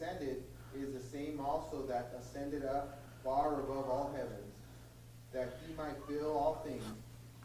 [0.00, 0.42] descended
[0.78, 4.54] is the same also that ascended up far above all heavens,
[5.32, 6.82] that he might fill all things.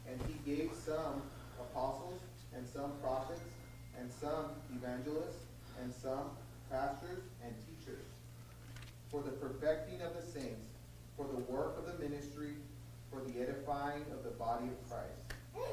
[0.09, 1.21] And he gave some
[1.59, 2.21] apostles,
[2.55, 3.41] and some prophets,
[3.99, 5.43] and some evangelists,
[5.81, 6.29] and some
[6.71, 8.05] pastors and teachers,
[9.11, 10.69] for the perfecting of the saints,
[11.17, 12.53] for the work of the ministry,
[13.11, 15.67] for the edifying of the body of Christ,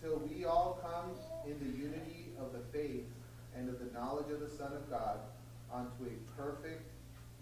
[0.00, 1.10] till we all come
[1.50, 3.04] in the unity of the faith
[3.56, 5.18] and of the knowledge of the Son of God,
[5.72, 6.90] unto a perfect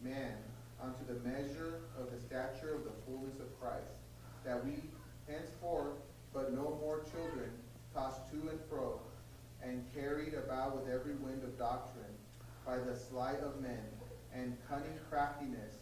[0.02, 0.37] man,
[0.83, 3.98] unto the measure of the stature of the fullness of Christ,
[4.45, 4.75] that we
[5.29, 5.98] henceforth
[6.33, 7.51] but no more children,
[7.93, 9.01] tossed to and fro,
[9.62, 12.05] and carried about with every wind of doctrine,
[12.65, 13.83] by the sleight of men,
[14.35, 15.74] and cunning craftiness,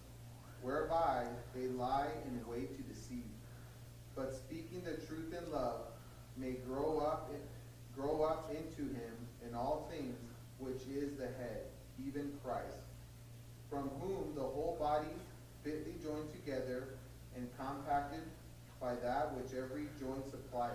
[0.63, 3.25] whereby they lie in wait to deceive.
[4.17, 5.83] But speaking the truth in love,
[6.37, 7.31] may grow up,
[7.95, 9.13] grow up into him
[9.47, 10.17] in all things,
[10.59, 11.67] which is the head,
[12.07, 12.79] even Christ,
[13.71, 15.15] from whom the whole body,
[15.65, 16.89] fitly joined together
[17.37, 18.23] and compacted
[18.81, 20.75] by that which every joint supplieth,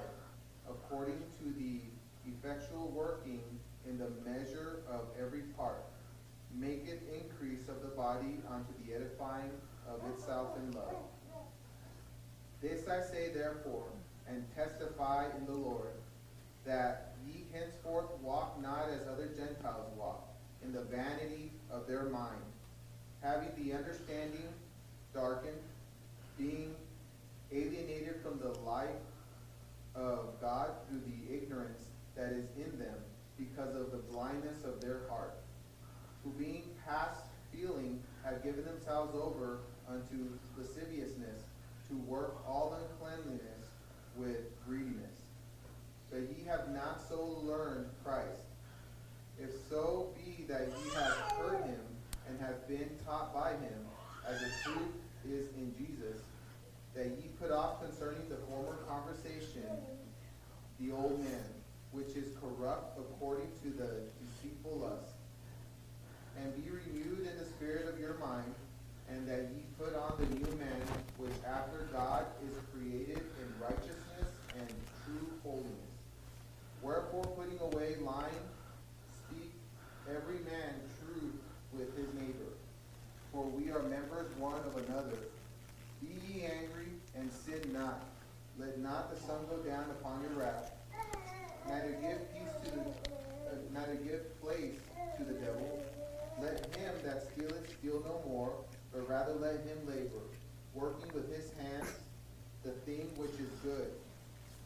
[0.70, 1.80] according to the
[2.28, 3.42] effectual working
[3.88, 5.84] in the measure of every part,
[6.56, 9.52] maketh increase of the body unto the edifying
[9.90, 10.96] of itself in love.
[12.62, 13.88] This I say therefore,
[14.28, 15.92] and testify in the Lord,
[16.66, 20.33] that ye henceforth walk not as other Gentiles walk,
[20.64, 22.42] in the vanity of their mind,
[23.22, 24.48] having the understanding
[25.14, 25.58] darkened,
[26.38, 26.74] being
[27.52, 28.90] alienated from the life
[29.96, 32.96] of God through the ignorance that is in them,
[33.38, 35.36] because of the blindness of their heart,
[36.24, 41.42] who being past feeling have given themselves over unto lasciviousness,
[41.90, 43.68] to work all uncleanliness
[44.16, 45.22] with greediness.
[46.10, 48.46] But ye have not so learned Christ.
[49.40, 50.13] If so
[50.48, 51.80] be that ye have heard him
[52.28, 53.80] and have been taught by him,
[54.28, 54.94] as the truth
[55.30, 56.22] is in Jesus,
[56.96, 59.64] that ye put off concerning the former conversation
[60.80, 61.44] the old man,
[61.92, 65.14] which is corrupt according to the deceitful lust,
[66.42, 68.54] and be renewed in the spirit of your mind,
[69.10, 70.82] and that ye put on the new man,
[71.18, 74.68] which after God is created in righteousness and
[75.06, 75.94] true holiness.
[76.82, 78.44] Wherefore, putting away lying,
[80.16, 81.42] every man truth
[81.74, 82.54] with his neighbor,
[83.32, 85.18] for we are members one of another.
[86.02, 88.04] Be ye angry and sin not.
[88.60, 90.72] Let not the sun go down upon your wrath.
[91.68, 94.76] Neither give peace to the, uh, neither give place
[95.18, 95.84] to the devil.
[96.42, 98.54] Let him that stealeth steal no more,
[98.92, 100.26] but rather let him labor,
[100.74, 101.88] working with his hands
[102.64, 103.92] the thing which is good,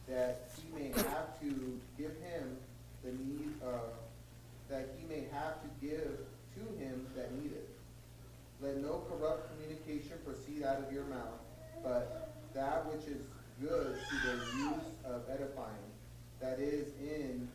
[0.08, 2.56] that he may have to give him
[3.04, 3.78] the need, uh,
[4.68, 6.18] that he may have to give
[6.54, 7.68] to him that needeth.
[8.60, 11.40] Let no corrupt communication proceed out of your mouth,
[11.82, 13.22] but that which is
[13.60, 15.74] good to the use of edifying,
[16.40, 17.48] that is in,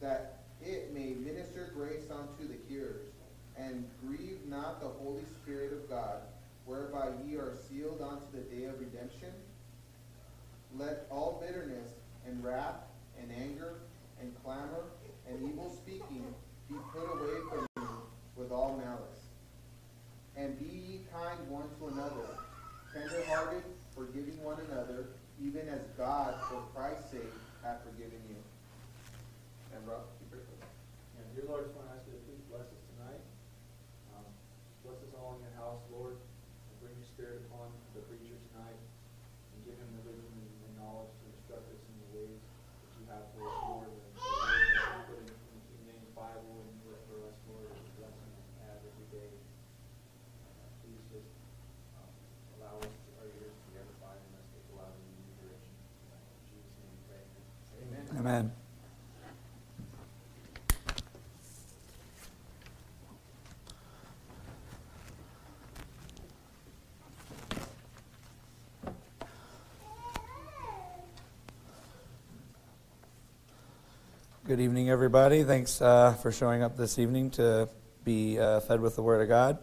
[0.00, 3.06] that it may minister grace unto the hearers,
[3.56, 6.18] and grieve not the Holy Spirit of God,
[6.66, 9.30] whereby ye are sealed unto the day of redemption.
[10.76, 11.90] Let all bitterness
[12.26, 12.80] and wrath
[13.20, 13.74] and anger
[14.20, 14.84] and clamor
[15.28, 16.24] and evil speaking
[16.68, 17.88] be put away from you
[18.36, 19.20] with all malice.
[20.36, 22.26] And be ye kind one to another,
[22.92, 23.62] tenderhearted,
[23.94, 25.06] forgiving one another,
[25.38, 28.38] even as God, for Christ's sake, hath forgiven you.
[29.74, 30.74] And Rob, you pray for us.
[31.18, 33.22] And dear Lord, I just want to ask you to please bless us tonight.
[34.18, 34.26] Um,
[34.82, 36.18] Bless us all in your house, Lord.
[36.18, 38.78] And Bring your spirit upon the preacher tonight.
[39.54, 42.90] And give him the wisdom and the knowledge to instruct us in the ways that
[42.98, 43.86] you have for us, Lord.
[43.86, 47.38] And the words that you put in in King James Bible and for for us,
[47.46, 49.30] Lord, as a blessing and add every day.
[49.34, 51.30] Uh, Please just
[51.98, 52.10] um,
[52.62, 55.34] allow us, to- our ears to be edified and us to go out in your
[55.42, 55.74] direction.
[55.98, 56.28] tonight.
[56.30, 57.24] In Jesus' name we pray.
[57.82, 58.04] Amen.
[58.22, 58.44] Amen.
[74.46, 75.42] Good evening, everybody.
[75.42, 77.66] Thanks uh, for showing up this evening to
[78.04, 79.56] be uh, fed with the Word of God.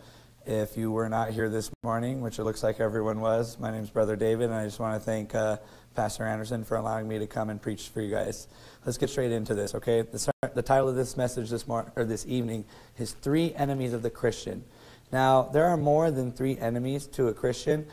[0.47, 3.83] If you were not here this morning, which it looks like everyone was, my name
[3.83, 5.57] is Brother David, and I just want to thank uh,
[5.93, 8.47] Pastor Anderson for allowing me to come and preach for you guys.
[8.83, 10.01] Let's get straight into this, okay?
[10.01, 12.65] The, the title of this message this morning or this evening
[12.97, 14.63] is Three Enemies of the Christian.
[15.11, 17.85] Now, there are more than three enemies to a Christian,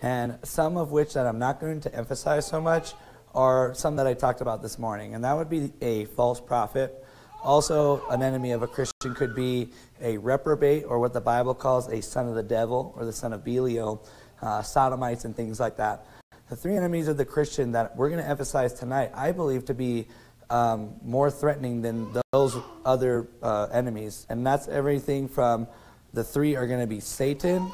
[0.00, 2.94] and some of which that I'm not going to emphasize so much
[3.36, 7.04] are some that I talked about this morning, and that would be a false prophet,
[7.46, 9.68] Also, an enemy of a Christian could be
[10.02, 13.32] a reprobate, or what the Bible calls a son of the devil, or the son
[13.32, 14.04] of Belial,
[14.42, 16.06] uh, sodomites, and things like that.
[16.48, 19.74] The three enemies of the Christian that we're going to emphasize tonight, I believe to
[19.74, 20.08] be
[20.50, 24.26] um, more threatening than those other uh, enemies.
[24.28, 25.68] And that's everything from
[26.12, 27.70] the three are going to be Satan,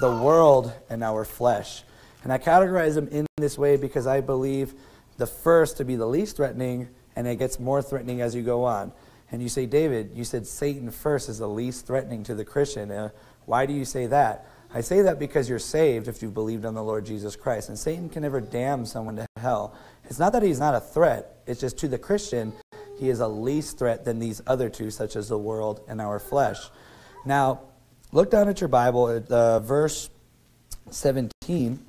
[0.00, 1.82] the world, and our flesh.
[2.22, 4.74] And I categorize them in this way because I believe
[5.16, 8.64] the first to be the least threatening, and it gets more threatening as you go
[8.64, 8.92] on.
[9.32, 12.90] And you say, David, you said Satan first is the least threatening to the Christian.
[12.90, 13.10] Uh,
[13.46, 14.46] why do you say that?
[14.72, 17.68] I say that because you're saved if you've believed on the Lord Jesus Christ.
[17.68, 19.74] And Satan can never damn someone to hell.
[20.04, 22.52] It's not that he's not a threat, it's just to the Christian,
[22.98, 26.18] he is a least threat than these other two, such as the world and our
[26.18, 26.58] flesh.
[27.24, 27.60] Now,
[28.12, 30.10] look down at your Bible uh, verse
[30.90, 31.84] 17.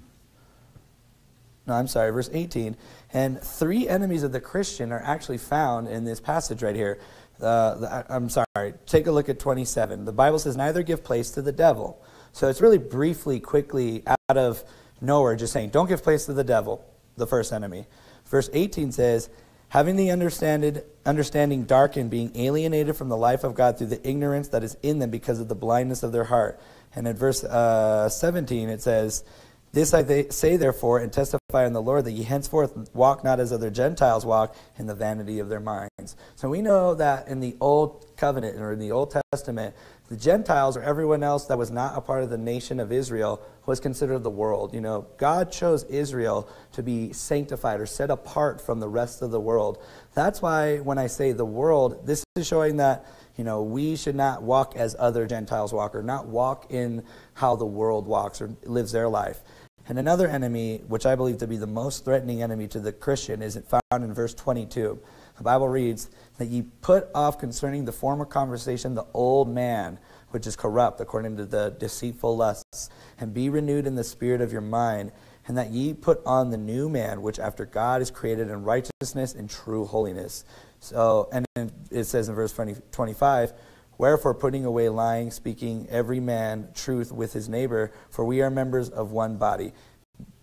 [1.67, 2.75] No, I'm sorry, verse 18.
[3.13, 6.99] And three enemies of the Christian are actually found in this passage right here.
[7.39, 10.05] Uh, the, I'm sorry, take a look at 27.
[10.05, 12.03] The Bible says, Neither give place to the devil.
[12.33, 14.63] So it's really briefly, quickly, out of
[15.01, 16.83] nowhere, just saying, Don't give place to the devil,
[17.17, 17.85] the first enemy.
[18.25, 19.29] Verse 18 says,
[19.69, 24.63] Having the understanding darkened, being alienated from the life of God through the ignorance that
[24.65, 26.59] is in them because of the blindness of their heart.
[26.93, 29.23] And in verse uh, 17 it says,
[29.73, 33.53] this I say, therefore, and testify in the Lord that ye henceforth walk not as
[33.53, 36.17] other Gentiles walk in the vanity of their minds.
[36.35, 39.73] So we know that in the Old Covenant or in the Old Testament,
[40.09, 43.41] the Gentiles or everyone else that was not a part of the nation of Israel
[43.65, 44.73] was considered the world.
[44.73, 49.31] You know, God chose Israel to be sanctified or set apart from the rest of
[49.31, 49.81] the world.
[50.13, 53.05] That's why when I say the world, this is showing that
[53.37, 57.03] you know, we should not walk as other Gentiles walk or not walk in
[57.33, 59.41] how the world walks or lives their life.
[59.87, 63.41] And another enemy, which I believe to be the most threatening enemy to the Christian,
[63.41, 64.99] is found in verse 22.
[65.37, 69.99] The Bible reads that ye put off concerning the former conversation the old man,
[70.29, 72.89] which is corrupt according to the deceitful lusts,
[73.19, 75.11] and be renewed in the spirit of your mind,
[75.47, 79.33] and that ye put on the new man, which after God is created in righteousness
[79.33, 80.45] and true holiness.
[80.79, 83.53] So, and it says in verse 20, 25,
[84.01, 88.89] Wherefore, putting away lying, speaking every man truth with his neighbor, for we are members
[88.89, 89.73] of one body.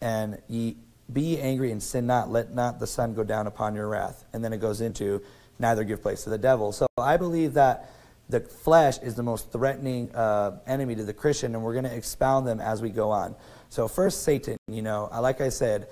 [0.00, 0.76] And ye
[1.12, 4.24] be angry and sin not, let not the sun go down upon your wrath.
[4.32, 5.22] And then it goes into
[5.58, 6.70] neither give place to the devil.
[6.70, 7.90] So I believe that
[8.28, 11.96] the flesh is the most threatening uh, enemy to the Christian, and we're going to
[11.96, 13.34] expound them as we go on.
[13.70, 15.88] So, first, Satan, you know, like I said,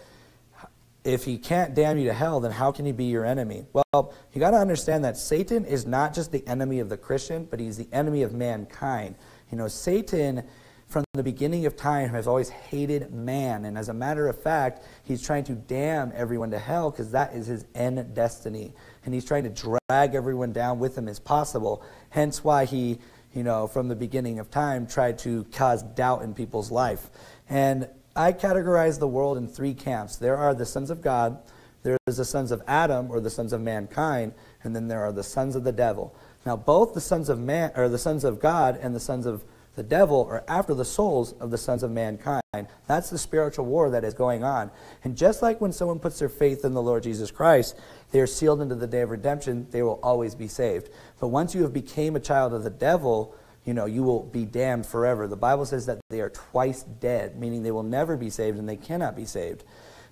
[1.06, 3.64] if he can't damn you to hell, then how can he be your enemy?
[3.73, 7.47] Well, you got to understand that Satan is not just the enemy of the Christian,
[7.49, 9.14] but he's the enemy of mankind.
[9.53, 10.43] You know, Satan,
[10.88, 13.67] from the beginning of time, has always hated man.
[13.67, 17.35] And as a matter of fact, he's trying to damn everyone to hell because that
[17.35, 18.75] is his end destiny.
[19.05, 21.85] And he's trying to drag everyone down with him as possible.
[22.11, 22.99] Hence why he,
[23.32, 27.11] you know, from the beginning of time, tried to cause doubt in people's life.
[27.49, 30.16] And I categorize the world in three camps.
[30.16, 31.38] There are the sons of God,
[31.82, 34.32] there is the sons of Adam or the sons of mankind,
[34.64, 36.14] and then there are the sons of the devil.
[36.44, 39.44] Now, both the sons of man or the sons of God and the sons of
[39.76, 42.42] the devil are after the souls of the sons of mankind.
[42.86, 44.70] That's the spiritual war that is going on.
[45.04, 47.78] And just like when someone puts their faith in the Lord Jesus Christ,
[48.10, 50.88] they are sealed into the day of redemption, they will always be saved.
[51.20, 53.34] But once you have became a child of the devil,
[53.67, 55.27] you know, you will be damned forever.
[55.27, 58.69] The Bible says that they are twice dead, meaning they will never be saved and
[58.69, 59.65] they cannot be saved.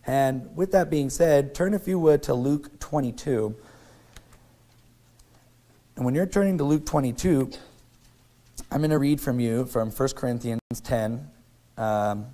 [0.06, 3.54] And with that being said, turn, if you would, to Luke 22.
[5.96, 7.52] And when you're turning to Luke 22,
[8.72, 11.30] I'm going to read from you from 1 Corinthians 10
[11.78, 12.26] um,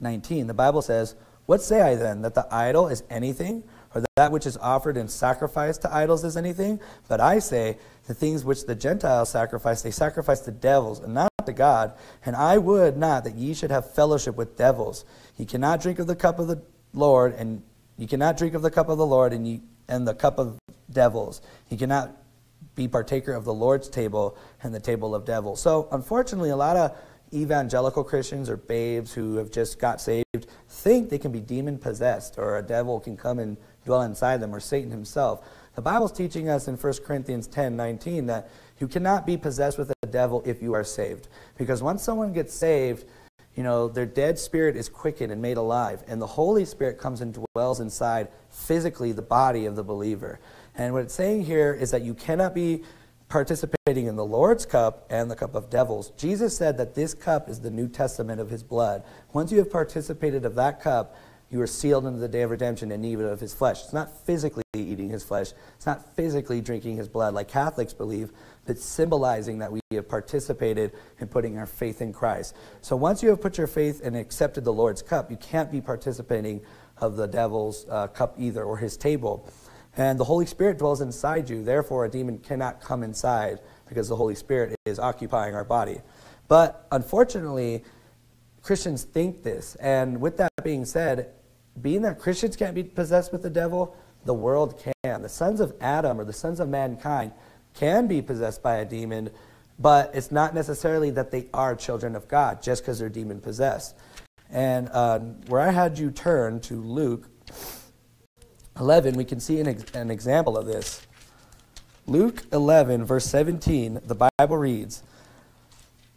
[0.00, 0.46] 19.
[0.46, 2.22] The Bible says, What say I then?
[2.22, 3.64] That the idol is anything?
[3.94, 6.80] Or that which is offered in sacrifice to idols is anything.
[7.08, 11.30] But I say, the things which the Gentiles sacrifice, they sacrifice to devils, and not
[11.46, 11.94] to God.
[12.26, 15.04] And I would not that ye should have fellowship with devils.
[15.36, 16.60] Ye cannot drink of the cup of the
[16.92, 17.62] Lord, and
[17.96, 20.58] ye cannot drink of the cup of the Lord, and ye and the cup of
[20.90, 21.40] devils.
[21.68, 22.16] Ye cannot
[22.74, 25.60] be partaker of the Lord's table and the table of devils.
[25.60, 26.96] So, unfortunately, a lot of
[27.32, 32.38] evangelical Christians or babes who have just got saved think they can be demon possessed
[32.38, 35.46] or a devil can come and dwell inside them, or Satan himself.
[35.74, 38.48] The Bible's teaching us in 1 Corinthians 10 19 that
[38.78, 41.28] you cannot be possessed with the devil if you are saved.
[41.58, 43.04] Because once someone gets saved,
[43.56, 47.20] you know, their dead spirit is quickened and made alive, and the Holy Spirit comes
[47.20, 50.40] and dwells inside physically the body of the believer.
[50.76, 52.82] And what it's saying here is that you cannot be
[53.28, 56.10] participating in the Lord's cup and the cup of devils.
[56.16, 59.02] Jesus said that this cup is the New Testament of his blood.
[59.32, 61.16] Once you have participated of that cup,
[61.50, 63.82] you are sealed unto the day of redemption and even of his flesh.
[63.84, 68.32] It's not physically eating his flesh, it's not physically drinking his blood like Catholics believe,
[68.66, 72.56] but symbolizing that we have participated in putting our faith in Christ.
[72.80, 75.80] So once you have put your faith and accepted the Lord's cup, you can't be
[75.80, 76.60] participating
[76.98, 79.48] of the devil's uh, cup either or his table.
[79.96, 84.16] And the Holy Spirit dwells inside you, therefore, a demon cannot come inside because the
[84.16, 86.00] Holy Spirit is occupying our body.
[86.48, 87.84] But unfortunately,
[88.64, 89.74] Christians think this.
[89.76, 91.32] And with that being said,
[91.80, 93.94] being that Christians can't be possessed with the devil,
[94.24, 95.22] the world can.
[95.22, 97.32] The sons of Adam or the sons of mankind
[97.74, 99.28] can be possessed by a demon,
[99.78, 103.96] but it's not necessarily that they are children of God just because they're demon possessed.
[104.50, 105.18] And uh,
[105.48, 107.28] where I had you turn to Luke
[108.80, 111.06] 11, we can see an, ex- an example of this.
[112.06, 115.02] Luke 11, verse 17, the Bible reads,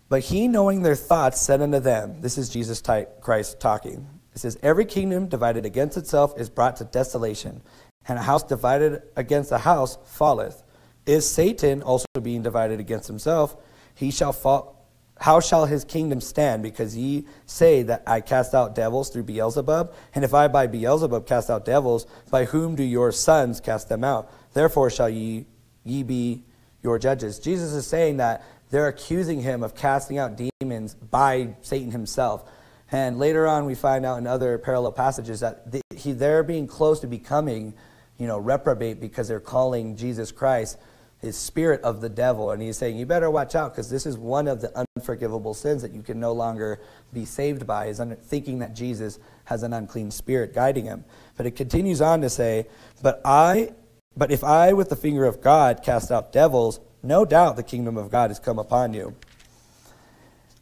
[0.10, 2.82] But he, knowing their thoughts, said unto them, This is Jesus
[3.22, 4.08] Christ talking.
[4.34, 7.62] It says, Every kingdom divided against itself is brought to desolation,
[8.08, 10.64] and a house divided against a house falleth.
[11.06, 13.58] Is Satan also being divided against himself?
[13.96, 14.78] He shall fall.
[15.20, 16.62] How shall his kingdom stand?
[16.62, 19.94] Because ye say that I cast out devils through Beelzebub?
[20.14, 24.04] And if I by Beelzebub cast out devils, by whom do your sons cast them
[24.04, 24.32] out?
[24.54, 25.48] Therefore shall ye,
[25.84, 26.44] ye be
[26.84, 27.40] your judges.
[27.40, 32.50] Jesus is saying that they're accusing him of casting out demons by Satan himself.
[32.92, 36.68] And later on, we find out in other parallel passages that the, he, they're being
[36.68, 37.74] close to becoming,
[38.18, 40.78] you know, reprobate because they're calling Jesus Christ
[41.20, 42.52] his spirit of the devil.
[42.52, 45.82] And he's saying, you better watch out because this is one of the unforgivable sins
[45.82, 46.80] that you can no longer
[47.14, 51.04] be saved by, is thinking that Jesus has an unclean spirit guiding him.
[51.36, 52.68] But it continues on to say,
[53.02, 53.74] but I,
[54.16, 57.98] but if I with the finger of God cast out devils, no doubt the kingdom
[57.98, 59.16] of God has come upon you.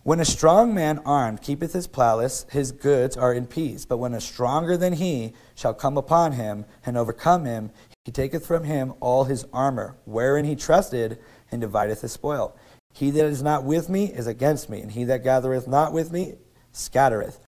[0.03, 3.85] When a strong man armed keepeth his palace, his goods are in peace.
[3.85, 7.71] But when a stronger than he shall come upon him and overcome him,
[8.03, 11.17] he taketh from him all his armor, wherein he trusted,
[11.51, 12.55] and divideth his spoil.
[12.93, 16.11] He that is not with me is against me, and he that gathereth not with
[16.11, 16.35] me
[16.71, 17.39] scattereth.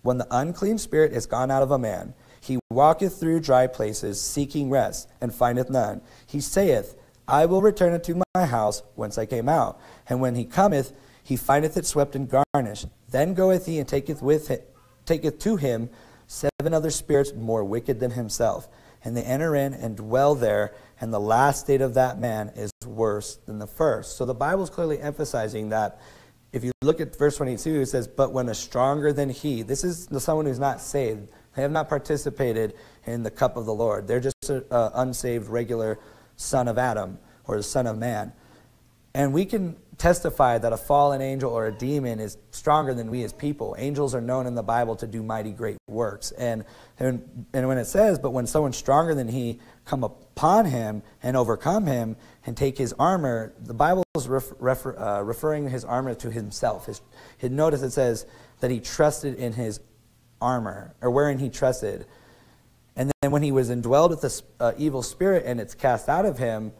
[0.00, 4.18] When the unclean spirit is gone out of a man, he walketh through dry places,
[4.18, 6.00] seeking rest, and findeth none.
[6.26, 6.96] He saith,
[7.30, 9.80] I will return unto my house whence I came out.
[10.08, 12.86] And when he cometh, he findeth it swept and garnished.
[13.08, 14.74] Then goeth he and taketh with it,
[15.06, 15.90] taketh to him
[16.26, 18.68] seven other spirits more wicked than himself,
[19.04, 20.74] and they enter in and dwell there.
[21.00, 24.16] And the last state of that man is worse than the first.
[24.16, 26.00] So the Bible is clearly emphasizing that.
[26.52, 29.84] If you look at verse 22, it says, "But when a stronger than he," this
[29.84, 31.28] is someone who's not saved.
[31.54, 32.74] They have not participated
[33.06, 34.06] in the cup of the Lord.
[34.06, 35.98] They're just an unsaved, regular
[36.40, 38.32] son of Adam or the son of man.
[39.14, 43.22] And we can testify that a fallen angel or a demon is stronger than we
[43.22, 43.74] as people.
[43.78, 46.30] Angels are known in the Bible to do mighty great works.
[46.32, 46.64] And,
[46.98, 51.36] and, and when it says, but when someone stronger than he come upon him and
[51.36, 52.16] overcome him
[52.46, 56.86] and take his armor, the Bible is ref, refer, uh, referring his armor to himself.
[56.86, 57.02] His,
[57.36, 58.24] his, notice it says
[58.60, 59.80] that he trusted in his
[60.40, 62.06] armor, or wherein he trusted.
[62.96, 66.26] And then when he was indwelled with the uh, evil spirit and it's cast out
[66.26, 66.72] of him,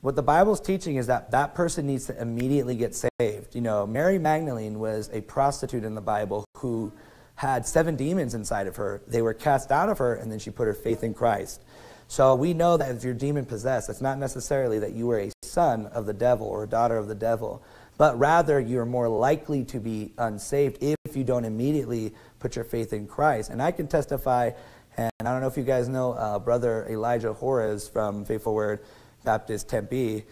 [0.00, 3.54] what the Bible's teaching is that that person needs to immediately get saved.
[3.54, 6.92] You know, Mary Magdalene was a prostitute in the Bible who
[7.36, 9.02] had seven demons inside of her.
[9.06, 11.62] They were cast out of her, and then she put her faith in Christ.
[12.08, 15.32] So we know that if you're demon possessed, it's not necessarily that you are a
[15.42, 17.62] son of the devil or a daughter of the devil,
[17.96, 22.92] but rather you're more likely to be unsaved if you don't immediately put your faith
[22.92, 23.50] in Christ.
[23.50, 24.50] And I can testify,
[24.96, 28.80] and I don't know if you guys know uh, Brother Elijah Horace from Faithful Word.
[29.24, 30.24] Baptist Tempe.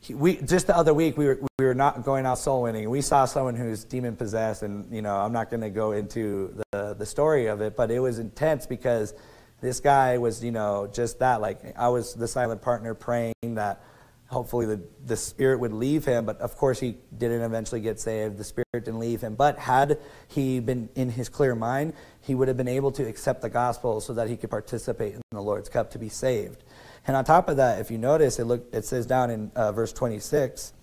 [0.00, 2.88] He, we just the other week we were we were not going out soul winning.
[2.88, 6.54] We saw someone who's demon possessed, and you know I'm not going to go into
[6.72, 9.14] the the story of it, but it was intense because
[9.60, 11.40] this guy was you know just that.
[11.40, 13.82] Like I was the silent partner praying that
[14.28, 18.36] hopefully the the spirit would leave him, but of course he didn't eventually get saved.
[18.36, 22.48] The spirit didn't leave him, but had he been in his clear mind, he would
[22.48, 25.68] have been able to accept the gospel so that he could participate in the Lord's
[25.68, 26.62] cup to be saved.
[27.06, 29.72] And on top of that, if you notice, it, look, it says down in uh,
[29.72, 30.74] verse 26,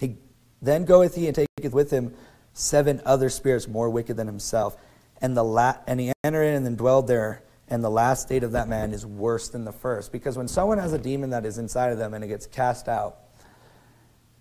[0.00, 0.16] he
[0.62, 2.14] then goeth he and taketh with him
[2.54, 4.76] seven other spirits more wicked than himself.
[5.20, 7.42] And, the la- and he entered in and then dwelled there.
[7.68, 10.12] And the last state of that man is worse than the first.
[10.12, 12.88] Because when someone has a demon that is inside of them and it gets cast
[12.88, 13.18] out,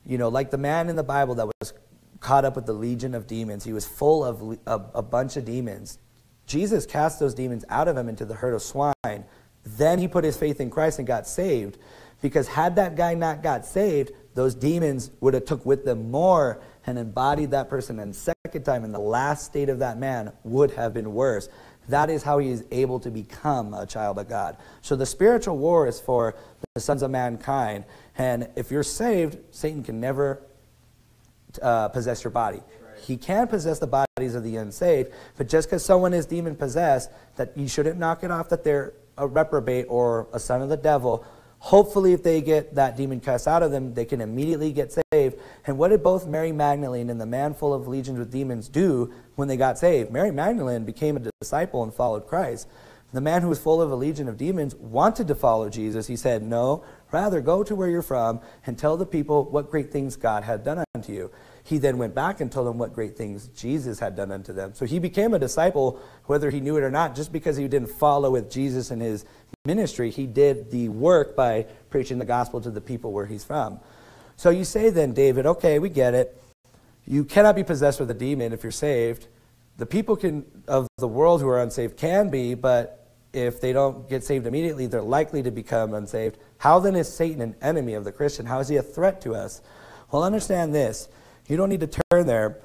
[0.05, 1.73] you know, like the man in the Bible that was
[2.19, 5.45] caught up with the legion of demons, he was full of a, a bunch of
[5.45, 5.99] demons.
[6.45, 9.23] Jesus cast those demons out of him into the herd of swine
[9.63, 11.77] then he put his faith in Christ and got saved.
[12.21, 16.61] Because had that guy not got saved, those demons would have took with them more
[16.85, 17.99] and embodied that person.
[17.99, 21.49] And second time, in the last state of that man would have been worse.
[21.89, 24.57] That is how he is able to become a child of God.
[24.81, 26.35] So the spiritual war is for
[26.73, 27.85] the sons of mankind.
[28.17, 30.41] And if you're saved, Satan can never
[31.61, 32.61] uh, possess your body.
[33.01, 37.11] He can possess the bodies of the unsaved, but just because someone is demon possessed,
[37.35, 40.77] that you shouldn't knock it off that they're a reprobate or a son of the
[40.77, 41.25] devil.
[41.59, 45.37] Hopefully, if they get that demon cast out of them, they can immediately get saved.
[45.65, 49.13] And what did both Mary Magdalene and the man full of legions with demons do
[49.35, 50.11] when they got saved?
[50.11, 52.67] Mary Magdalene became a disciple and followed Christ.
[53.13, 56.07] The man who was full of a legion of demons wanted to follow Jesus.
[56.07, 59.91] He said, No, rather go to where you're from and tell the people what great
[59.91, 61.31] things God had done unto you.
[61.63, 64.73] He then went back and told them what great things Jesus had done unto them.
[64.73, 67.89] So he became a disciple, whether he knew it or not, just because he didn't
[67.89, 69.25] follow with Jesus in his
[69.63, 70.09] ministry.
[70.09, 73.79] He did the work by preaching the gospel to the people where he's from.
[74.35, 76.41] So you say then, David, okay, we get it.
[77.05, 79.27] You cannot be possessed with a demon if you're saved.
[79.77, 84.07] The people can, of the world who are unsaved can be, but if they don't
[84.07, 86.37] get saved immediately, they're likely to become unsaved.
[86.59, 88.45] How then is Satan an enemy of the Christian?
[88.45, 89.61] How is he a threat to us?
[90.11, 91.09] Well, understand this.
[91.47, 92.59] You don't need to turn there,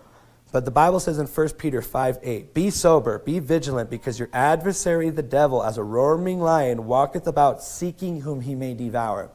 [0.53, 4.29] but the Bible says in 1 Peter 5 8, Be sober, be vigilant, because your
[4.33, 9.31] adversary, the devil, as a roaring lion, walketh about seeking whom he may devour.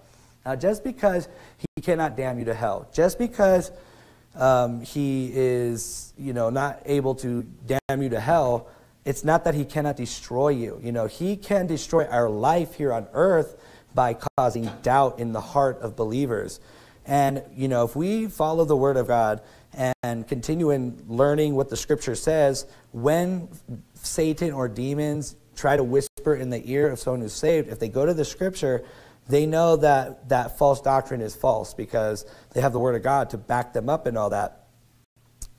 [0.46, 3.72] Now, just because he cannot damn you to hell, just because
[4.36, 8.68] um, he is, you know, not able to damn you to hell,
[9.06, 10.80] it's not that he cannot destroy you.
[10.82, 13.58] You know, he can destroy our life here on earth
[13.94, 16.60] by causing doubt in the heart of believers.
[17.06, 19.42] And, you know, if we follow the Word of God
[20.04, 23.50] and continue in learning what the Scripture says, when
[23.96, 27.90] Satan or demons try to whisper in the ear of someone who's saved, if they
[27.90, 28.84] go to the Scripture,
[29.27, 33.30] they know that that false doctrine is false because they have the Word of God
[33.32, 34.68] to back them up and all that.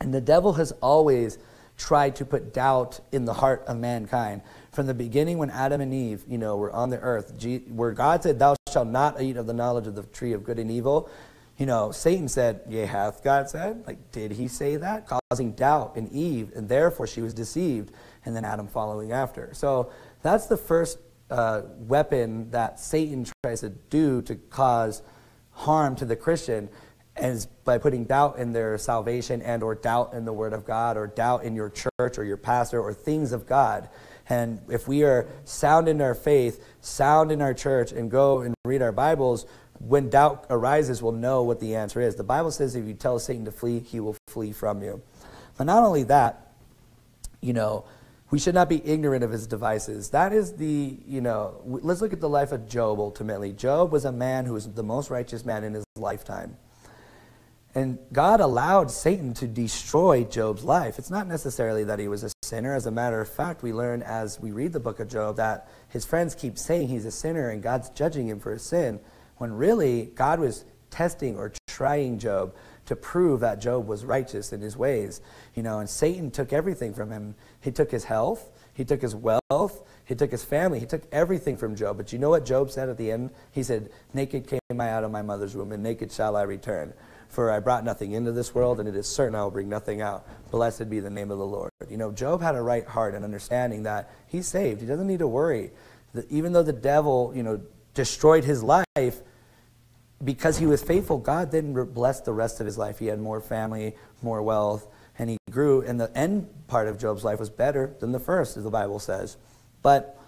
[0.01, 1.39] And the devil has always
[1.77, 4.43] tried to put doubt in the heart of mankind.
[4.73, 7.33] From the beginning, when Adam and Eve, you know, were on the earth,
[7.69, 10.59] where God said, "Thou shalt not eat of the knowledge of the tree of good
[10.59, 11.09] and evil,"
[11.57, 13.85] you know, Satan said, Yea, hath God said?
[13.87, 15.07] Like, did he say that?
[15.31, 17.93] Causing doubt in Eve, and therefore she was deceived,
[18.25, 19.51] and then Adam following after.
[19.53, 19.91] So
[20.23, 20.99] that's the first
[21.31, 25.03] uh, weapon that Satan tries to do to cause
[25.51, 26.69] harm to the Christian
[27.17, 30.97] is by putting doubt in their salvation and or doubt in the word of God
[30.97, 33.89] or doubt in your church or your pastor or things of God.
[34.29, 38.55] And if we are sound in our faith, sound in our church, and go and
[38.65, 39.47] read our Bibles,
[39.79, 42.17] when doubt arises, we'll know what the answer is.
[42.17, 45.03] The Bible says if you tell Satan to flee, he will flee from you.
[45.57, 46.53] But not only that,
[47.41, 47.85] you know,
[48.35, 50.11] we should not be ignorant of his devices.
[50.11, 53.53] That is the, you know, let's look at the life of Job ultimately.
[53.53, 56.57] Job was a man who was the most righteous man in his lifetime.
[57.77, 60.99] And God allowed Satan to destroy Job's life.
[60.99, 62.75] It's not necessarily that he was a sinner.
[62.75, 65.69] As a matter of fact, we learn as we read the book of Job that
[65.91, 68.99] his friends keep saying he's a sinner and God's judging him for his sin
[69.37, 72.53] when really God was testing or trying Job
[72.87, 75.21] to prove that Job was righteous in his ways.
[75.55, 77.35] You know, and Satan took everything from him.
[77.61, 81.57] He took his health, he took his wealth, he took his family, he took everything
[81.57, 81.97] from Job.
[81.97, 83.31] But you know what Job said at the end?
[83.53, 86.93] He said, Naked came I out of my mother's womb, and naked shall I return.
[87.29, 90.01] For I brought nothing into this world, and it is certain I will bring nothing
[90.01, 90.27] out.
[90.51, 91.71] Blessed be the name of the Lord.
[91.89, 94.81] You know, Job had a right heart and understanding that he's saved.
[94.81, 95.73] He doesn't need to worry.
[96.13, 97.61] That even though the devil, you know,
[97.95, 99.21] destroyed his life,
[100.25, 102.99] because he was faithful, God then blessed the rest of his life.
[102.99, 105.83] He had more family, more wealth, and he grew.
[105.83, 108.99] And the end part of Job's life was better than the first, as the Bible
[108.99, 109.37] says.
[109.83, 110.19] But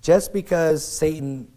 [0.00, 1.48] just because Satan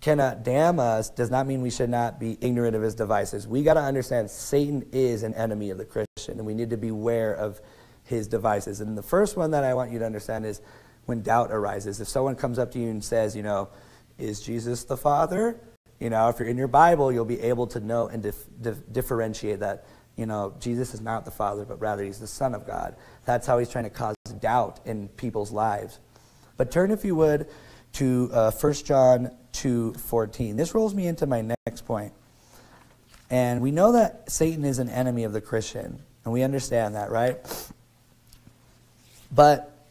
[0.00, 3.48] cannot damn us does not mean we should not be ignorant of his devices.
[3.48, 6.76] We got to understand Satan is an enemy of the Christian, and we need to
[6.76, 7.60] beware of
[8.04, 8.80] his devices.
[8.80, 10.60] And the first one that I want you to understand is
[11.06, 12.00] when doubt arises.
[12.00, 13.68] If someone comes up to you and says, you know,
[14.18, 15.58] is Jesus the Father?
[16.00, 18.92] You know, if you're in your Bible, you'll be able to know and dif- dif-
[18.92, 22.66] differentiate that, you know, Jesus is not the Father, but rather he's the Son of
[22.66, 22.94] God.
[23.24, 25.98] That's how he's trying to cause doubt in people's lives.
[26.56, 27.48] But turn, if you would,
[27.94, 30.56] to uh, 1 John 2.14.
[30.56, 32.12] This rolls me into my next point.
[33.30, 37.10] And we know that Satan is an enemy of the Christian, and we understand that,
[37.10, 37.38] right?
[39.30, 39.86] But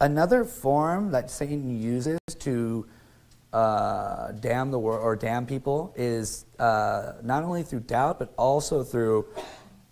[0.00, 2.86] another form that Satan uses to
[3.52, 8.82] uh, damn the world or damn people is uh, not only through doubt but also
[8.82, 9.26] through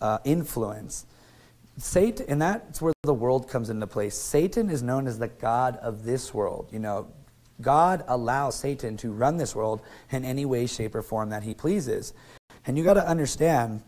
[0.00, 1.06] uh, influence.
[1.76, 4.10] Satan, and that's where the world comes into play.
[4.10, 6.68] Satan is known as the god of this world.
[6.70, 7.08] You know,
[7.60, 11.54] God allows Satan to run this world in any way, shape, or form that he
[11.54, 12.12] pleases.
[12.66, 13.82] And you got to understand,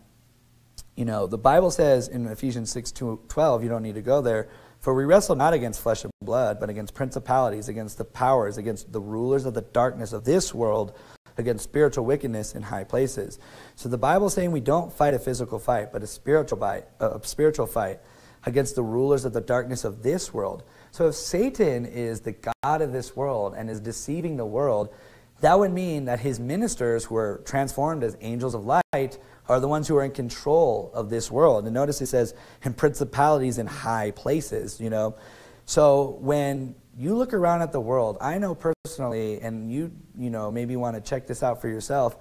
[0.95, 4.49] you know, the Bible says in Ephesians 6 12, you don't need to go there,
[4.83, 8.91] For we wrestle not against flesh and blood, but against principalities, against the powers, against
[8.91, 10.93] the rulers of the darkness of this world,
[11.37, 13.39] against spiritual wickedness in high places.
[13.77, 17.17] So the Bible's saying we don't fight a physical fight, but a spiritual fight, a
[17.23, 18.01] spiritual fight
[18.45, 20.63] against the rulers of the darkness of this world.
[20.91, 24.93] So if Satan is the God of this world and is deceiving the world,
[25.39, 29.67] that would mean that his ministers who are transformed as angels of light are the
[29.67, 31.65] ones who are in control of this world.
[31.65, 35.15] And notice it says, and principalities in high places, you know.
[35.65, 40.51] So when you look around at the world, I know personally, and you, you know,
[40.51, 42.17] maybe want to check this out for yourself,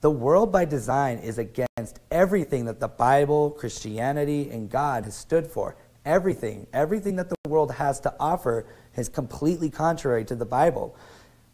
[0.00, 5.46] the world by design is against everything that the Bible, Christianity, and God has stood
[5.46, 5.76] for.
[6.04, 8.66] Everything, everything that the world has to offer
[8.96, 10.96] is completely contrary to the Bible.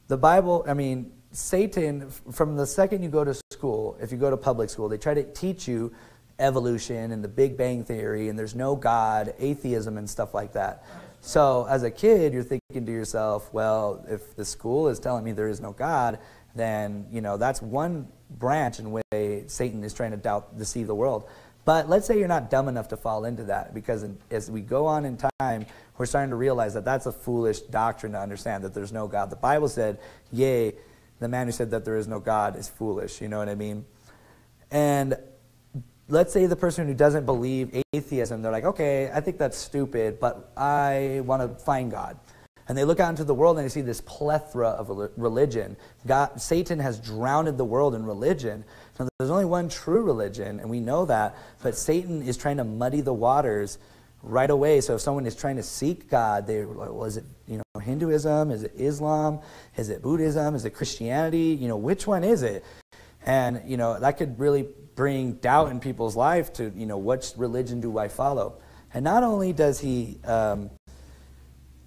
[0.09, 4.31] The Bible, I mean, Satan, from the second you go to school, if you go
[4.31, 5.93] to public school, they try to teach you
[6.39, 10.85] evolution and the Big Bang Theory, and there's no God, atheism, and stuff like that.
[11.23, 15.33] So as a kid, you're thinking to yourself, well, if the school is telling me
[15.33, 16.21] there is no God,
[16.55, 20.95] then you know that's one branch in way Satan is trying to doubt, deceive the
[20.95, 21.29] world.
[21.65, 24.87] But let's say you're not dumb enough to fall into that, because as we go
[24.87, 25.67] on in time,
[25.99, 29.31] we're starting to realize that that's a foolish doctrine to understand that there's no God.
[29.31, 29.99] The Bible said,
[30.31, 30.75] "Yea,
[31.21, 33.55] the man who said that there is no God is foolish." You know what I
[33.55, 33.85] mean?
[34.71, 35.17] And
[36.09, 40.21] let's say the person who doesn't believe atheism, they're like, okay, I think that's stupid,
[40.21, 42.19] but I want to find God.
[42.67, 45.77] And they look out into the world and they see this plethora of religion.
[46.07, 48.65] God, Satan has drowned the world in religion.
[48.97, 51.37] So there's only one true religion, and we know that.
[51.63, 53.79] But Satan is trying to muddy the waters
[54.25, 54.81] right away.
[54.81, 58.51] So if someone is trying to seek God, they is it you know Hinduism?
[58.51, 59.41] Is it Islam?
[59.77, 60.55] Is it Buddhism?
[60.55, 61.57] Is it Christianity?
[61.61, 62.65] You know, which one is it?
[63.27, 67.33] And you know that could really bring doubt in people's life to, you know, which
[67.37, 68.59] religion do I follow?
[68.93, 70.71] And not only does he, um,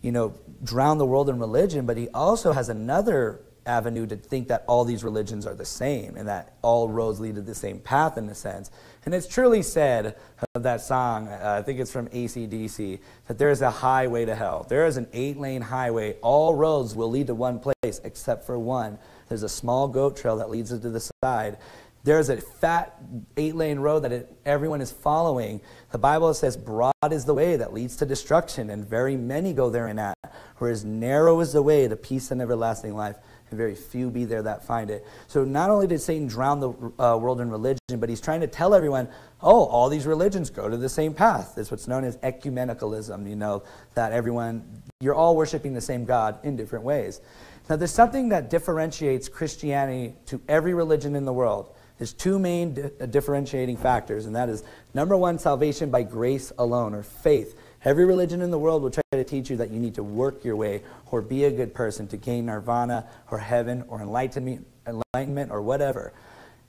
[0.01, 4.47] you know, drown the world in religion, but he also has another avenue to think
[4.47, 7.79] that all these religions are the same and that all roads lead to the same
[7.79, 8.71] path in a sense.
[9.07, 10.17] And it's truly said
[10.53, 14.35] of that song, uh, I think it's from ACDC, that there is a highway to
[14.35, 14.65] hell.
[14.67, 16.17] There is an eight lane highway.
[16.21, 18.99] All roads will lead to one place except for one.
[19.29, 21.57] There's a small goat trail that leads it to the side.
[22.03, 23.01] There's a fat
[23.37, 25.61] eight lane road that it, everyone is following.
[25.93, 29.69] The Bible says, Broad is the way that leads to destruction, and very many go
[29.69, 30.17] therein at.
[30.57, 33.15] Whereas narrow is the way to peace and everlasting life,
[33.49, 35.05] and very few be there that find it.
[35.27, 38.47] So not only did Satan drown the uh, world in religion, but he's trying to
[38.47, 39.07] tell everyone,
[39.41, 41.57] oh, all these religions go to the same path.
[41.57, 46.39] It's what's known as ecumenicalism, you know, that everyone, you're all worshiping the same God
[46.43, 47.21] in different ways.
[47.69, 51.75] Now, there's something that differentiates Christianity to every religion in the world.
[51.97, 56.51] There's two main di- uh, differentiating factors, and that is number one, salvation by grace
[56.57, 57.59] alone, or faith.
[57.83, 60.55] Every religion in the world will try teach you that you need to work your
[60.55, 65.61] way or be a good person to gain nirvana or heaven or enlightenment, enlightenment or
[65.61, 66.13] whatever.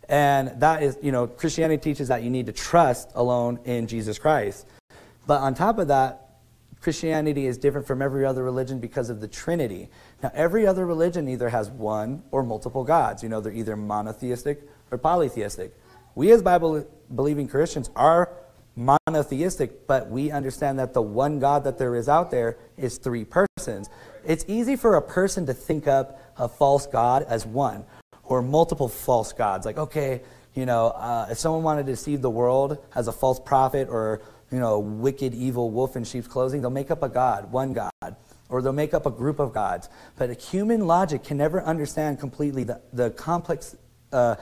[0.09, 4.19] And that is, you know, Christianity teaches that you need to trust alone in Jesus
[4.19, 4.67] Christ.
[5.27, 6.29] But on top of that,
[6.81, 9.91] Christianity is different from every other religion because of the Trinity.
[10.23, 13.23] Now, every other religion either has one or multiple gods.
[13.23, 15.77] You know, they're either monotheistic or polytheistic.
[16.15, 18.33] We as Bible believing Christians are
[18.79, 23.25] monotheistic, but we understand that the one God that there is out there is three
[23.25, 23.91] persons.
[24.25, 27.85] It's easy for a person to think up a false God as one
[28.23, 29.67] or multiple false gods.
[29.67, 30.23] Like, okay,
[30.55, 34.23] you know, uh, if someone wanted to deceive the world as a false prophet or,
[34.53, 38.17] you know, wicked, evil wolf in sheep's clothing, they'll make up a God, one God.
[38.49, 39.91] Or they'll make up a group of gods.
[40.17, 43.77] But human logic can never understand completely the, the complex
[44.11, 44.37] uh,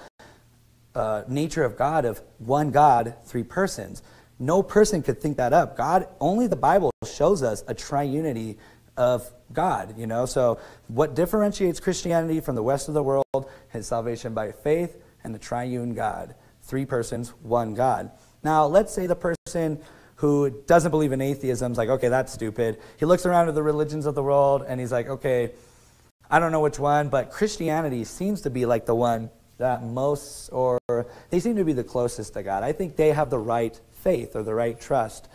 [0.94, 4.02] uh, nature of God of one God, three persons.
[4.38, 5.76] No person could think that up.
[5.76, 8.56] God, only the Bible shows us a triunity
[8.96, 10.26] of God, you know?
[10.26, 13.24] So what differentiates Christianity from the rest of the world
[13.72, 16.34] is salvation by faith and the triune God.
[16.62, 18.10] Three persons, one God.
[18.42, 19.80] Now, let's say the person
[20.16, 22.78] who doesn't believe in atheism is like, okay, that's stupid.
[22.96, 25.52] He looks around at the religions of the world and he's like, okay,
[26.30, 30.48] I don't know which one, but Christianity seems to be like the one that most,
[30.50, 30.78] or
[31.30, 32.62] they seem to be the closest to God.
[32.62, 35.28] I think they have the right faith or the right trust.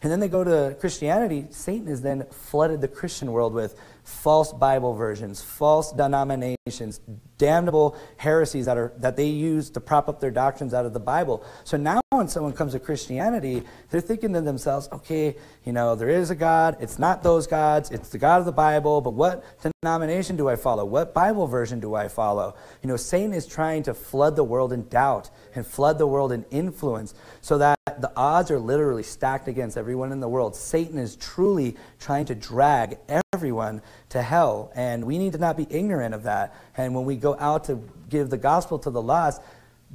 [0.00, 1.46] And then they go to Christianity.
[1.50, 7.00] Satan has then flooded the Christian world with false Bible versions, false denominations,
[7.38, 11.00] damnable heresies that, are, that they use to prop up their doctrines out of the
[11.00, 11.44] Bible.
[11.64, 16.08] So now when someone comes to Christianity, they're thinking to themselves, okay, you know, there
[16.08, 16.76] is a God.
[16.80, 17.90] It's not those gods.
[17.90, 19.00] It's the God of the Bible.
[19.00, 19.44] But what
[19.82, 20.84] denomination do I follow?
[20.84, 22.54] What Bible version do I follow?
[22.82, 26.32] You know, Satan is trying to flood the world in doubt and flood the world
[26.32, 30.54] in influence so that the odds are literally stacked against everyone in the world.
[30.54, 32.98] Satan is truly trying to drag
[33.34, 34.70] everyone to hell.
[34.74, 36.54] And we need to not be ignorant of that.
[36.76, 39.42] And when we go out to give the gospel to the lost,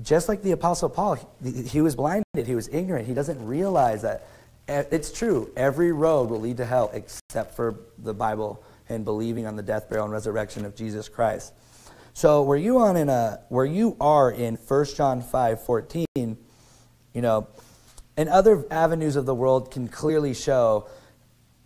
[0.01, 1.17] just like the Apostle Paul,
[1.65, 4.27] he was blinded, he was ignorant, he doesn't realize that.
[4.67, 9.47] Eh, it's true, every road will lead to hell except for the Bible and believing
[9.47, 11.53] on the death, burial, and resurrection of Jesus Christ.
[12.13, 16.35] So where you on in a where you are in 1 John 5, 14, you
[17.13, 17.47] know,
[18.15, 20.87] and other avenues of the world can clearly show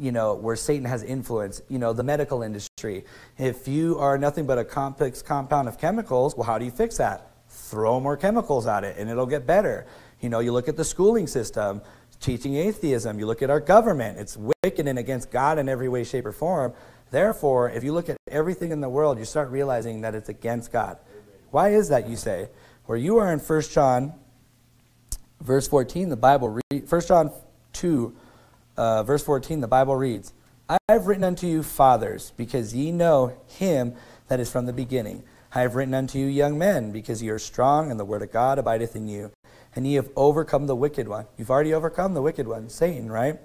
[0.02, 3.06] you know, where Satan has influence, you know, the medical industry.
[3.38, 6.98] If you are nothing but a complex compound of chemicals, well, how do you fix
[6.98, 7.28] that?
[7.48, 9.86] Throw more chemicals at it and it'll get better.
[10.20, 11.84] You know, you look at the schooling system,
[12.20, 16.04] teaching atheism, you look at our government, it's wicked and against God in every way,
[16.04, 16.74] shape, or form.
[17.12, 20.72] Therefore, if you look at everything in the world, you start realizing that it's against
[20.72, 20.98] God.
[21.52, 22.50] Why is that, you say?
[22.86, 24.14] Where you are in 1 John,
[25.42, 27.32] verse 14, the Bible, 1 John
[27.74, 28.16] 2,
[28.82, 30.34] uh, verse 14, the Bible reads,
[30.68, 33.94] I have written unto you, fathers, because ye know him
[34.28, 35.24] that is from the beginning.
[35.54, 38.32] I have written unto you, young men, because ye are strong, and the word of
[38.32, 39.32] God abideth in you.
[39.76, 41.28] And ye have overcome the wicked one.
[41.38, 43.40] You've already overcome the wicked one, Satan, right?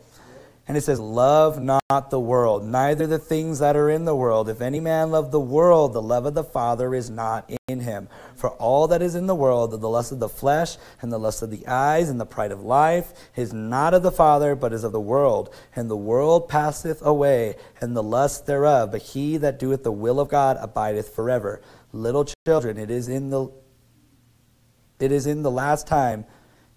[0.68, 4.48] And it says, Love not the world, neither the things that are in the world.
[4.48, 8.08] If any man love the world, the love of the Father is not in him.
[8.34, 11.40] For all that is in the world, the lust of the flesh, and the lust
[11.42, 14.82] of the eyes, and the pride of life, is not of the Father, but is
[14.82, 15.54] of the world.
[15.76, 18.90] And the world passeth away, and the lust thereof.
[18.90, 21.62] But he that doeth the will of God abideth forever.
[21.92, 23.50] Little children, it is in the
[24.98, 26.24] it is in the last time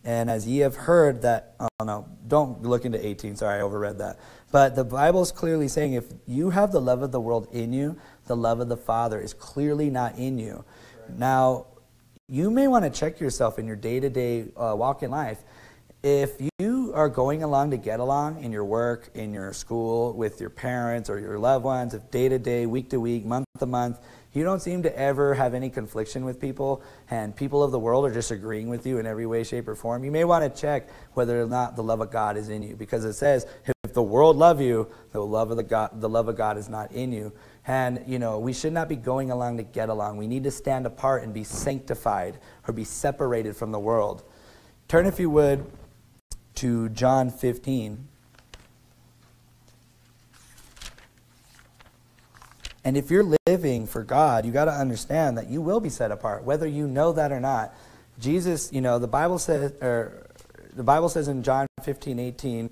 [0.09, 3.99] and as ye have heard that, oh no, don't look into 18, sorry, I overread
[3.99, 4.17] that.
[4.51, 7.73] But the Bible is clearly saying if you have the love of the world in
[7.73, 7.95] you,
[8.25, 10.65] the love of the Father is clearly not in you.
[10.99, 11.19] Right.
[11.19, 11.67] Now,
[12.27, 15.43] you may want to check yourself in your day to day walk in life.
[16.01, 20.41] If you are going along to get along in your work, in your school, with
[20.41, 23.67] your parents or your loved ones, if day to day, week to week, month to
[23.67, 23.99] month,
[24.33, 28.05] you don't seem to ever have any confliction with people, and people of the world
[28.05, 30.03] are just agreeing with you in every way, shape, or form.
[30.03, 32.75] You may want to check whether or not the love of God is in you,
[32.75, 33.47] because it says,
[33.83, 36.69] if the world love you, the love of the God, the love of God is
[36.69, 37.33] not in you.
[37.65, 40.17] And you know, we should not be going along to get along.
[40.17, 42.37] We need to stand apart and be sanctified
[42.67, 44.23] or be separated from the world.
[44.87, 45.65] Turn, if you would,
[46.55, 48.08] to John 15.
[52.89, 56.09] And if you're living for God, you got to understand that you will be set
[56.09, 57.71] apart, whether you know that or not.
[58.19, 60.25] Jesus, you know, the Bible says, or
[60.73, 62.71] the Bible says in John 15, 18,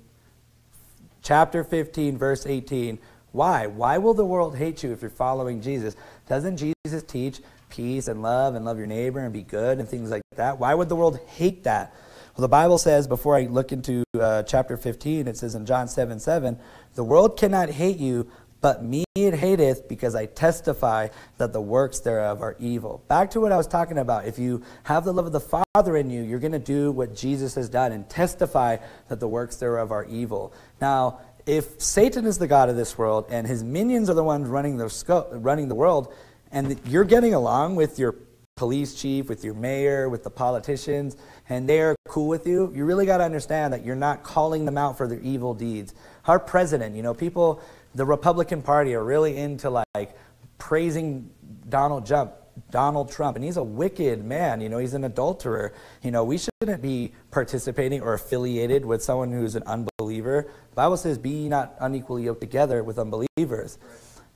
[1.22, 2.98] chapter 15, verse 18,
[3.30, 3.68] why?
[3.68, 5.94] Why will the world hate you if you're following Jesus?
[6.28, 10.10] Doesn't Jesus teach peace and love and love your neighbor and be good and things
[10.10, 10.58] like that?
[10.58, 11.94] Why would the world hate that?
[12.36, 15.86] Well, the Bible says, before I look into uh, chapter 15, it says in John
[15.86, 16.58] 7 7,
[16.96, 18.28] the world cannot hate you,
[18.60, 23.02] but me it hateth because I testify that the works thereof are evil.
[23.08, 24.26] Back to what I was talking about.
[24.26, 27.14] If you have the love of the Father in you, you're going to do what
[27.14, 30.52] Jesus has done and testify that the works thereof are evil.
[30.80, 34.48] Now, if Satan is the God of this world and his minions are the ones
[34.48, 36.12] running the, sco- running the world,
[36.52, 38.14] and you're getting along with your
[38.58, 41.16] police chief, with your mayor, with the politicians,
[41.48, 44.76] and they're cool with you, you really got to understand that you're not calling them
[44.76, 45.94] out for their evil deeds.
[46.26, 47.62] Our president, you know, people
[47.94, 50.16] the Republican Party are really into like
[50.58, 51.30] praising
[51.68, 52.32] Donald Trump.
[52.72, 54.60] Donald Trump, and he's a wicked man.
[54.60, 55.72] You know, he's an adulterer.
[56.02, 60.50] You know, we shouldn't be participating or affiliated with someone who's an unbeliever.
[60.70, 63.78] The Bible says, "Be not unequally yoked together with unbelievers."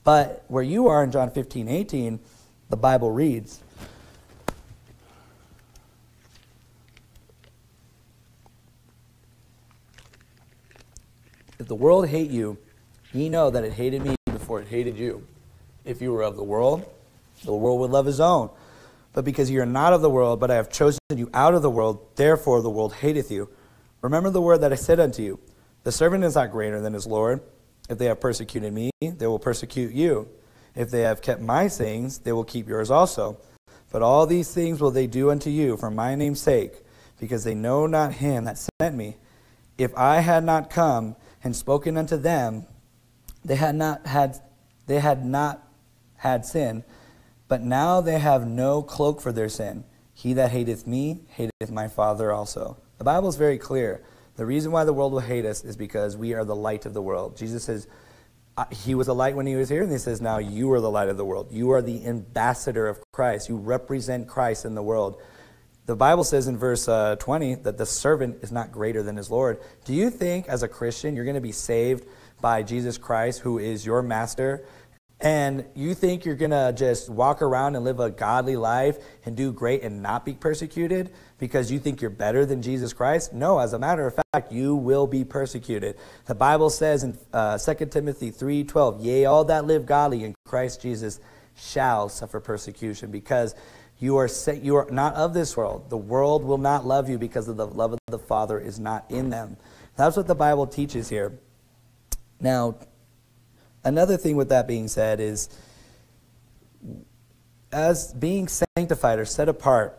[0.04, 2.20] But where you are in John 15, 18,
[2.68, 3.60] the Bible reads,
[11.58, 12.58] If the world hate you,
[13.14, 15.26] Ye know that it hated me before it hated you.
[15.84, 16.84] If you were of the world,
[17.44, 18.48] the world would love his own.
[19.12, 21.60] But because you are not of the world, but I have chosen you out of
[21.60, 23.50] the world, therefore the world hateth you.
[24.00, 25.38] Remember the word that I said unto you
[25.84, 27.40] The servant is not greater than his Lord.
[27.90, 30.28] If they have persecuted me, they will persecute you.
[30.74, 33.36] If they have kept my sayings, they will keep yours also.
[33.90, 36.82] But all these things will they do unto you for my name's sake,
[37.20, 39.16] because they know not him that sent me.
[39.76, 42.64] If I had not come and spoken unto them,
[43.44, 44.38] they had not had
[44.86, 45.66] they had not
[46.16, 46.84] had sin,
[47.48, 49.84] but now they have no cloak for their sin.
[50.14, 52.76] He that hateth me hateth my Father also.
[52.98, 54.02] The Bible is very clear.
[54.36, 56.94] The reason why the world will hate us is because we are the light of
[56.94, 57.36] the world.
[57.36, 57.86] Jesus says,
[58.70, 60.90] He was a light when He was here, and He says, Now you are the
[60.90, 61.48] light of the world.
[61.50, 63.48] You are the ambassador of Christ.
[63.48, 65.20] You represent Christ in the world.
[65.84, 69.30] The Bible says in verse uh, 20 that the servant is not greater than his
[69.30, 69.60] Lord.
[69.84, 72.06] Do you think, as a Christian, you're going to be saved
[72.42, 74.66] by Jesus Christ, who is your master?
[75.22, 79.36] And you think you're going to just walk around and live a godly life and
[79.36, 83.32] do great and not be persecuted because you think you're better than Jesus Christ?
[83.32, 85.96] No, as a matter of fact, you will be persecuted.
[86.26, 90.82] The Bible says in uh, 2 Timothy 3:12, "Yea, all that live godly in Christ
[90.82, 91.20] Jesus
[91.54, 93.54] shall suffer persecution because
[94.00, 94.28] you are
[94.60, 95.88] you are not of this world.
[95.88, 99.04] The world will not love you because of the love of the Father is not
[99.08, 99.56] in them."
[99.94, 101.38] That's what the Bible teaches here.
[102.42, 102.76] Now,
[103.84, 105.48] Another thing with that being said is,
[107.72, 109.98] as being sanctified or set apart,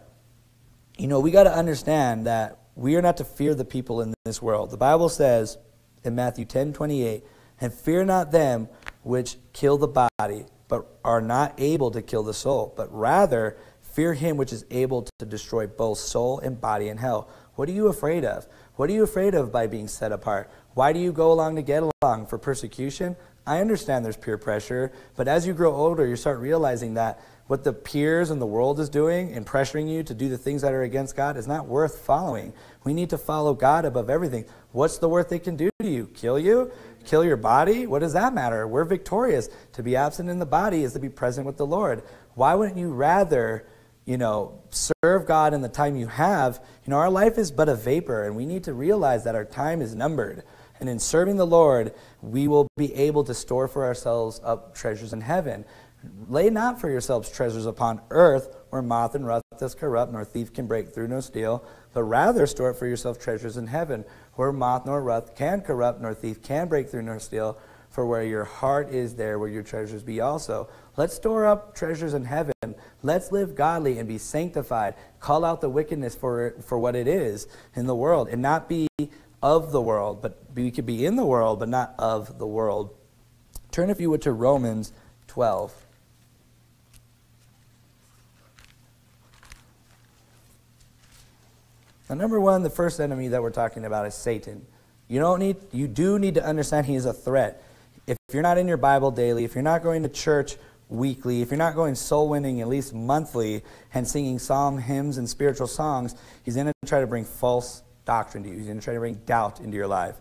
[0.98, 4.14] you know, we got to understand that we are not to fear the people in
[4.24, 4.72] this world.
[4.72, 5.58] The Bible says
[6.04, 7.24] in Matthew 10 28,
[7.60, 8.70] and fear not them
[9.02, 13.58] which kill the body, but are not able to kill the soul, but rather
[13.94, 17.30] fear him which is able to destroy both soul and body in hell.
[17.56, 18.48] What are you afraid of?
[18.76, 20.52] What are you afraid of by being set apart?
[20.74, 22.26] Why do you go along to get along?
[22.26, 23.16] For persecution?
[23.46, 27.64] I understand there's peer pressure, but as you grow older, you start realizing that what
[27.64, 30.72] the peers and the world is doing and pressuring you to do the things that
[30.72, 32.54] are against God is not worth following.
[32.86, 34.46] We need to follow God above everything.
[34.72, 36.08] What's the worst they can do to you?
[36.08, 36.72] Kill you?
[37.06, 37.86] Kill your body?
[37.86, 38.66] What does that matter?
[38.66, 39.50] We're victorious.
[39.74, 42.02] To be absent in the body is to be present with the Lord.
[42.36, 43.68] Why wouldn't you rather,
[44.06, 46.60] you know, serve God in the time you have?
[46.86, 49.46] You know, our life is but a vapor, and we need to realize that our
[49.46, 50.44] time is numbered.
[50.80, 55.14] And in serving the Lord, we will be able to store for ourselves up treasures
[55.14, 55.66] in heaven.
[56.28, 60.52] Lay not for yourselves treasures upon earth, where moth and rust does corrupt, nor thief
[60.52, 61.64] can break through, nor steal,
[61.94, 66.14] but rather store for yourself treasures in heaven, where moth nor rust can corrupt, nor
[66.14, 67.58] thief can break through, nor steal.
[67.90, 70.68] For where your heart is, there will your treasures be also.
[70.96, 72.54] Let's store up treasures in heaven.
[73.02, 74.94] Let's live godly and be sanctified.
[75.20, 78.88] Call out the wickedness for, for what it is in the world and not be
[79.42, 82.96] of the world, but we could be in the world, but not of the world.
[83.72, 84.94] Turn, if you would, to Romans
[85.28, 85.74] 12.
[92.10, 94.66] Now, number one, the first enemy that we're talking about is Satan.
[95.08, 97.64] You don't need, you do need to understand he is a threat.
[98.06, 100.56] If you're not in your Bible daily, if you're not going to church
[100.90, 105.30] weekly, if you're not going soul winning at least monthly and singing psalm hymns and
[105.30, 108.58] spiritual songs, he's going to try to bring false doctrine to you.
[108.58, 110.16] He's going to try to bring doubt into your life.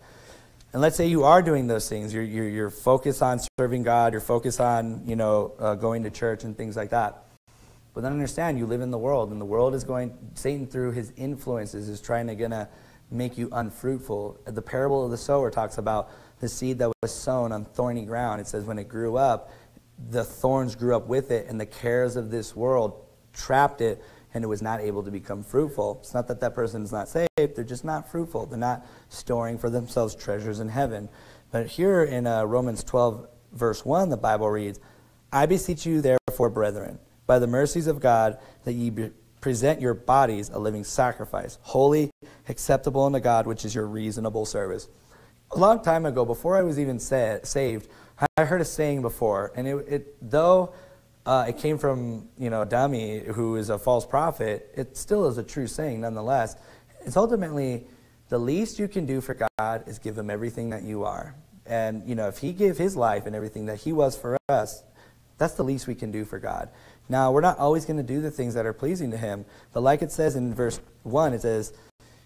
[0.71, 2.13] And let's say you are doing those things.
[2.13, 4.13] You're, you're, you're focused on serving God.
[4.13, 7.23] You're focused on, you know, uh, going to church and things like that.
[7.93, 10.93] But then understand you live in the world, and the world is going, Satan through
[10.93, 12.67] his influences is trying to gonna
[13.11, 14.39] make you unfruitful.
[14.45, 18.41] The parable of the sower talks about the seed that was sown on thorny ground.
[18.41, 19.51] It says when it grew up,
[20.09, 24.01] the thorns grew up with it, and the cares of this world trapped it
[24.33, 25.99] and it was not able to become fruitful.
[26.01, 28.47] It's not that that person is not saved, they're just not fruitful.
[28.47, 31.09] They're not storing for themselves treasures in heaven.
[31.51, 34.79] But here in uh, Romans 12, verse 1, the Bible reads,
[35.31, 39.93] I beseech you, therefore, brethren, by the mercies of God, that ye be- present your
[39.93, 42.09] bodies a living sacrifice, holy,
[42.49, 44.87] acceptable unto God, which is your reasonable service.
[45.51, 47.87] A long time ago, before I was even sa- saved,
[48.37, 50.73] I heard a saying before, and it, it though
[51.25, 55.37] uh, it came from you know dummy who is a false prophet, it still is
[55.37, 56.55] a true saying nonetheless.
[57.05, 57.85] It's ultimately
[58.29, 61.35] the least you can do for God is give him everything that you are.
[61.65, 64.83] And you know, if he gave his life and everything that he was for us,
[65.37, 66.69] that's the least we can do for God.
[67.09, 69.81] Now, we're not always going to do the things that are pleasing to him, but
[69.83, 71.73] like it says in verse 1, it says,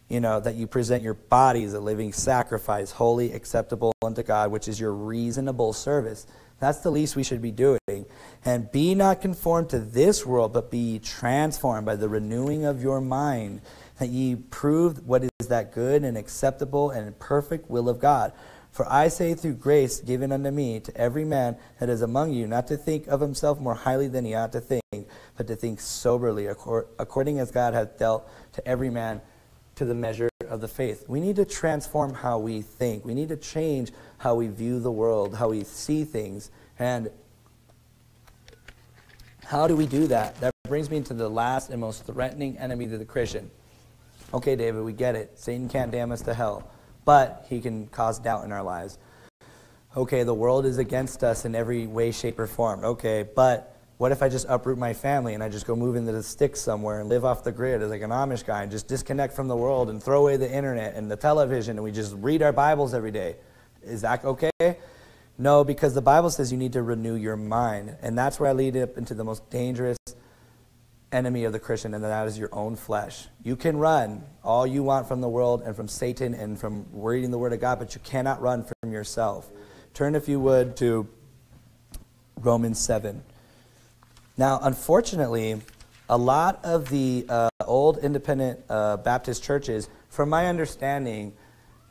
[0.10, 4.67] you know, that you present your bodies a living sacrifice, holy, acceptable unto God, which
[4.67, 6.26] is your reasonable service.
[6.60, 8.06] That's the least we should be doing.
[8.46, 13.02] And be not conformed to this world, but be transformed by the renewing of your
[13.02, 13.62] mind,
[14.00, 18.32] that ye prove what is that good and acceptable and perfect will of God.
[18.72, 22.48] For I say through grace given unto me to every man that is among you,
[22.48, 24.84] not to think of himself more highly than he ought to think,
[25.36, 29.22] but to think soberly, according as God hath dealt to every man
[29.78, 31.06] to the measure of the faith.
[31.08, 33.06] We need to transform how we think.
[33.06, 36.51] We need to change how we view the world, how we see things.
[36.80, 37.10] And
[39.45, 40.36] how do we do that?
[40.41, 43.49] That brings me to the last and most threatening enemy to the Christian.
[44.34, 45.39] Okay, David, we get it.
[45.39, 46.70] Satan can't damn us to hell,
[47.06, 48.97] but he can cause doubt in our lives.
[49.95, 52.84] Okay, the world is against us in every way, shape, or form.
[52.84, 56.12] Okay, but what if I just uproot my family and I just go move into
[56.12, 58.88] the sticks somewhere and live off the grid as like an Amish guy and just
[58.88, 62.14] disconnect from the world and throw away the internet and the television and we just
[62.18, 63.38] read our Bibles every day?
[63.82, 64.78] Is that okay?
[65.39, 67.95] No, because the Bible says you need to renew your mind.
[68.02, 69.98] And that's where I lead up into the most dangerous
[71.12, 73.28] enemy of the Christian, and that is your own flesh.
[73.43, 77.32] You can run all you want from the world and from Satan and from reading
[77.32, 79.50] the Word of God, but you cannot run from yourself.
[79.93, 81.08] Turn, if you would, to
[82.39, 83.24] Romans 7.
[84.38, 85.60] Now, unfortunately,
[86.10, 91.34] a lot of the uh, old independent uh, Baptist churches, from my understanding,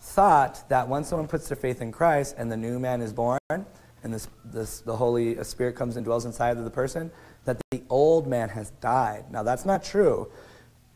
[0.00, 3.38] thought that once someone puts their faith in Christ and the new man is born,
[3.50, 7.10] and this, this, the Holy Spirit comes and dwells inside of the person,
[7.46, 9.24] that the old man has died.
[9.32, 10.30] Now, that's not true.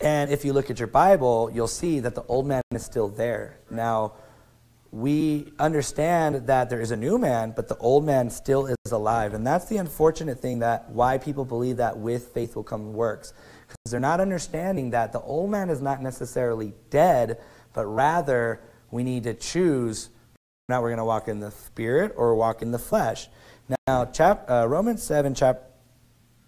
[0.01, 3.09] And if you look at your Bible, you'll see that the old man is still
[3.09, 3.59] there.
[3.71, 4.13] Now,
[4.93, 9.34] we understand that there is a new man, but the old man still is alive.
[9.34, 13.32] And that's the unfortunate thing that why people believe that with faith will come works.
[13.68, 17.41] Because they're not understanding that the old man is not necessarily dead,
[17.72, 18.61] but rather
[18.91, 20.11] we need to choose
[20.70, 23.26] now we're going to walk in the spirit or walk in the flesh.
[23.88, 25.64] Now, chap, uh, Romans 7, chap,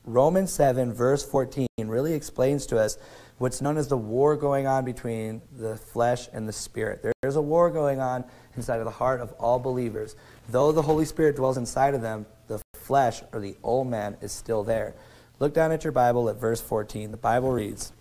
[0.05, 2.99] Romans 7, verse 14, really explains to us
[3.43, 7.05] what's known as the war going on between the flesh and the spirit.
[7.23, 8.23] There's a war going on
[8.57, 10.15] inside of the heart of all believers.
[10.49, 14.31] Though the Holy Spirit dwells inside of them, the flesh or the old man is
[14.31, 14.95] still there.
[15.41, 17.11] Look down at your Bible at verse 14.
[17.11, 17.93] The Bible reads,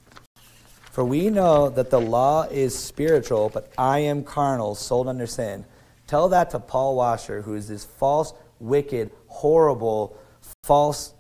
[0.92, 5.66] For we know that the law is spiritual, but I am carnal, sold under sin.
[6.06, 10.16] Tell that to Paul Washer, who is this false, wicked, horrible,
[10.62, 11.16] false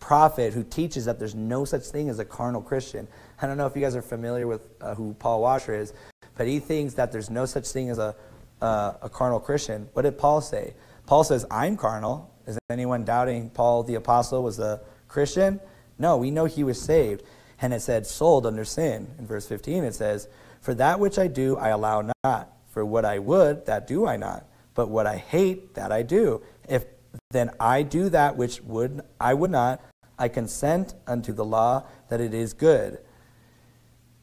[0.00, 3.06] prophet who teaches that there's no such thing as a carnal Christian.
[3.40, 5.92] I don't know if you guys are familiar with uh, who Paul Washer is,
[6.36, 8.16] but he thinks that there's no such thing as a,
[8.60, 9.88] uh, a carnal Christian.
[9.92, 10.74] What did Paul say?
[11.06, 12.32] Paul says, I'm carnal.
[12.46, 15.60] Is anyone doubting Paul the apostle was a Christian?
[15.98, 17.22] No, we know he was saved.
[17.60, 19.08] And it said, sold under sin.
[19.18, 20.28] In verse 15, it says,
[20.60, 22.52] For that which I do, I allow not.
[22.68, 24.46] For what I would, that do I not.
[24.74, 26.42] But what I hate, that I do.
[26.68, 26.84] If
[27.30, 29.80] then I do that which would I would not,
[30.18, 32.98] I consent unto the law that it is good.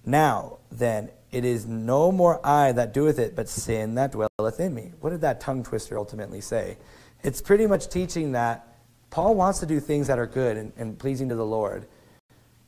[0.06, 4.74] Now, then, it is no more I that doeth it, but sin that dwelleth in
[4.74, 4.91] me.
[5.01, 6.78] What did that tongue twister ultimately say?
[7.24, 8.68] It's pretty much teaching that
[9.10, 11.88] Paul wants to do things that are good and, and pleasing to the Lord,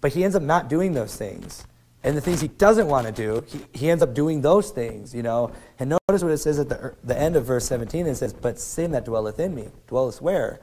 [0.02, 1.66] but he ends up not doing those things.
[2.04, 5.14] And the things he doesn't want to do, he, he ends up doing those things,
[5.14, 5.52] you know.
[5.80, 8.08] And notice what it says at the, the end of verse 17.
[8.08, 10.60] It says, But sin that dwelleth in me, dwelleth where?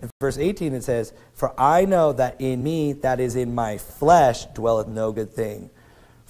[0.00, 3.78] In verse 18 it says, For I know that in me, that is in my
[3.78, 5.70] flesh, dwelleth no good thing.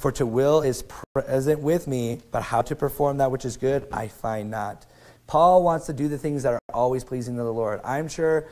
[0.03, 0.82] For to will is
[1.14, 4.84] present with me, but how to perform that which is good, I find not.
[5.28, 7.80] Paul wants to do the things that are always pleasing to the Lord.
[7.84, 8.48] I'm sure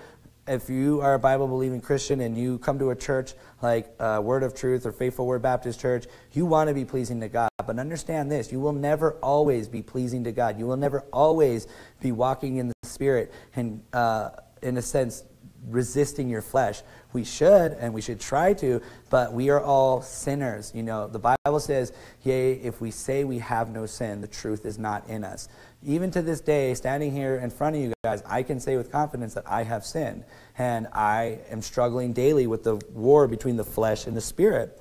[0.46, 3.32] if you are a Bible believing Christian and you come to a church
[3.62, 7.20] like uh, Word of Truth or Faithful Word Baptist Church, you want to be pleasing
[7.20, 7.48] to God.
[7.66, 10.56] But understand this you will never always be pleasing to God.
[10.56, 11.66] You will never always
[11.98, 14.30] be walking in the Spirit and, uh,
[14.62, 15.24] in a sense,
[15.68, 16.82] resisting your flesh.
[17.12, 18.80] We should and we should try to,
[19.10, 20.72] but we are all sinners.
[20.74, 21.92] You know, the Bible says,
[22.22, 25.48] Yea, if we say we have no sin, the truth is not in us
[25.82, 28.92] even to this day, standing here in front of you guys, I can say with
[28.92, 30.24] confidence that I have sinned.
[30.58, 34.80] And I am struggling daily with the war between the flesh and the spirit.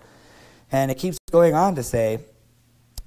[0.72, 2.20] And it keeps going on to say,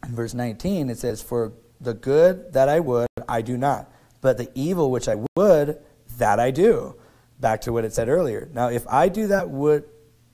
[0.07, 3.93] in verse 19, it says, For the good that I would, I do not.
[4.20, 5.79] But the evil which I would,
[6.16, 6.95] that I do.
[7.43, 8.49] Back to what it said earlier.
[8.55, 9.82] Now, if I do that would,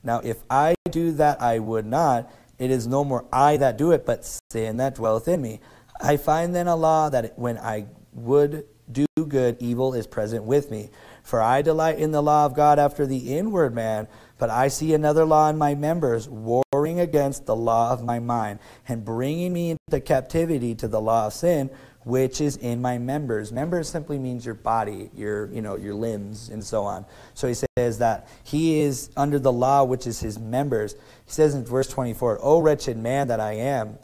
[0.03, 3.91] now if I do that I would not, it is no more I that do
[3.93, 5.59] it, but sin that dwelleth in me.
[5.99, 10.69] I find then a law that when I would do good, evil is present with
[10.69, 10.91] me.
[11.23, 14.07] For I delight in the law of God after the inward man,
[14.37, 18.59] but I see another law in my members, warring against the law of my mind,
[18.87, 21.71] and bringing me into captivity to the law of sin,
[22.09, 23.51] which is in my members.
[23.51, 27.05] Members simply means your body, your, you know, your limbs, and so on.
[27.35, 30.95] So he says that he is under the law, which is his members.
[31.25, 33.97] He says in verse twenty four, 24, O wretched man that I am,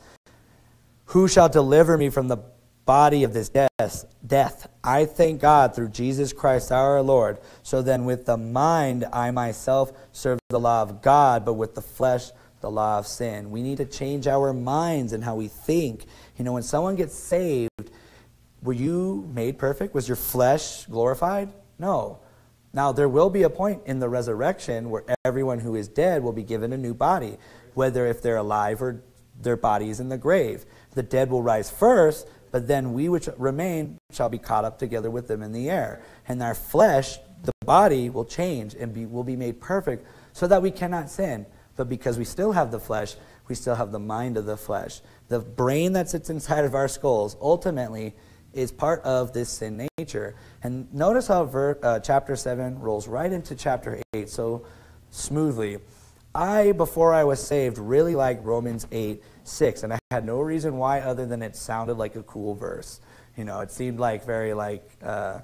[1.05, 2.37] who shall deliver me from the
[2.85, 4.05] body of this death?
[4.25, 4.67] Death.
[4.83, 7.39] I thank God through Jesus Christ our Lord.
[7.63, 11.81] So then, with the mind, I myself serve the law of God, but with the
[11.81, 12.31] flesh,
[12.61, 13.51] the law of sin.
[13.51, 16.05] We need to change our minds and how we think.
[16.37, 17.69] You know, when someone gets saved,
[18.66, 19.93] were you made perfect?
[19.93, 21.53] Was your flesh glorified?
[21.78, 22.20] No.
[22.74, 26.34] Now, there will be a point in the resurrection where everyone who is dead will
[26.34, 27.38] be given a new body,
[27.74, 29.01] whether if they're alive or
[29.41, 30.66] their bodies in the grave.
[30.91, 35.09] The dead will rise first, but then we which remain shall be caught up together
[35.09, 36.01] with them in the air.
[36.28, 40.61] And our flesh, the body, will change and be, will be made perfect so that
[40.61, 41.45] we cannot sin.
[41.76, 43.16] But because we still have the flesh,
[43.47, 45.01] we still have the mind of the flesh.
[45.28, 48.16] The brain that sits inside of our skulls ultimately
[48.55, 50.35] is part of this sin nature.
[50.63, 54.65] And notice how ver, uh, chapter 7 rolls right into chapter 8 so
[55.11, 55.79] smoothly.
[56.33, 60.77] I, before I was saved, really liked Romans 8 6, and I had no reason
[60.77, 62.99] why other than it sounded like a cool verse.
[63.37, 65.41] You know, it seemed like very like uh,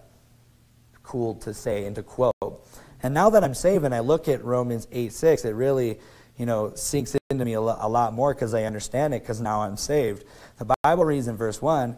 [1.03, 2.34] cool to say and to quote.
[3.03, 5.99] And now that I'm saved and I look at Romans 8 6, it really,
[6.38, 9.39] you know, sinks into me a, lo- a lot more because I understand it because
[9.39, 10.26] now I'm saved.
[10.57, 11.97] The Bible reads in verse 1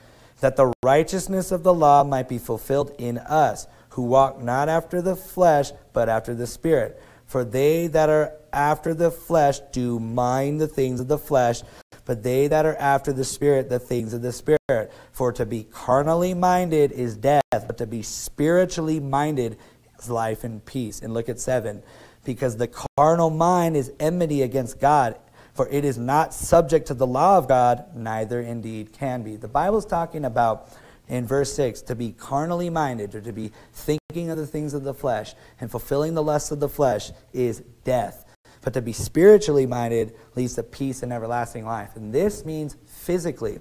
[0.41, 5.01] that the righteousness of the law might be fulfilled in us, who walk not after
[5.01, 7.01] the flesh, but after the Spirit.
[7.25, 11.61] For they that are after the flesh do mind the things of the flesh,
[12.05, 14.91] but they that are after the Spirit, the things of the Spirit.
[15.11, 19.57] For to be carnally minded is death, but to be spiritually minded
[19.99, 21.01] is life and peace.
[21.01, 21.83] And look at 7.
[22.23, 25.15] Because the carnal mind is enmity against God,
[25.53, 29.35] for it is not subject to the law of God, neither indeed can be.
[29.35, 30.69] The Bible is talking about
[31.07, 34.83] in verse 6 to be carnally minded or to be thinking of the things of
[34.83, 38.25] the flesh and fulfilling the lusts of the flesh is death.
[38.61, 41.95] But to be spiritually minded leads to peace and everlasting life.
[41.95, 43.59] And this means physically.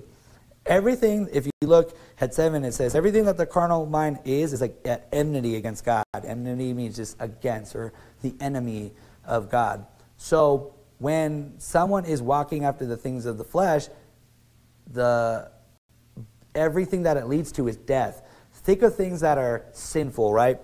[0.67, 4.61] Everything, if you look at 7, it says, everything that the carnal mind is, is
[4.61, 6.05] like enmity against God.
[6.23, 8.93] Enmity means just against or the enemy
[9.25, 9.87] of God.
[10.19, 13.89] So when someone is walking after the things of the flesh,
[14.93, 15.51] the
[16.55, 18.23] everything that it leads to is death.
[18.53, 20.61] Think of things that are sinful, right?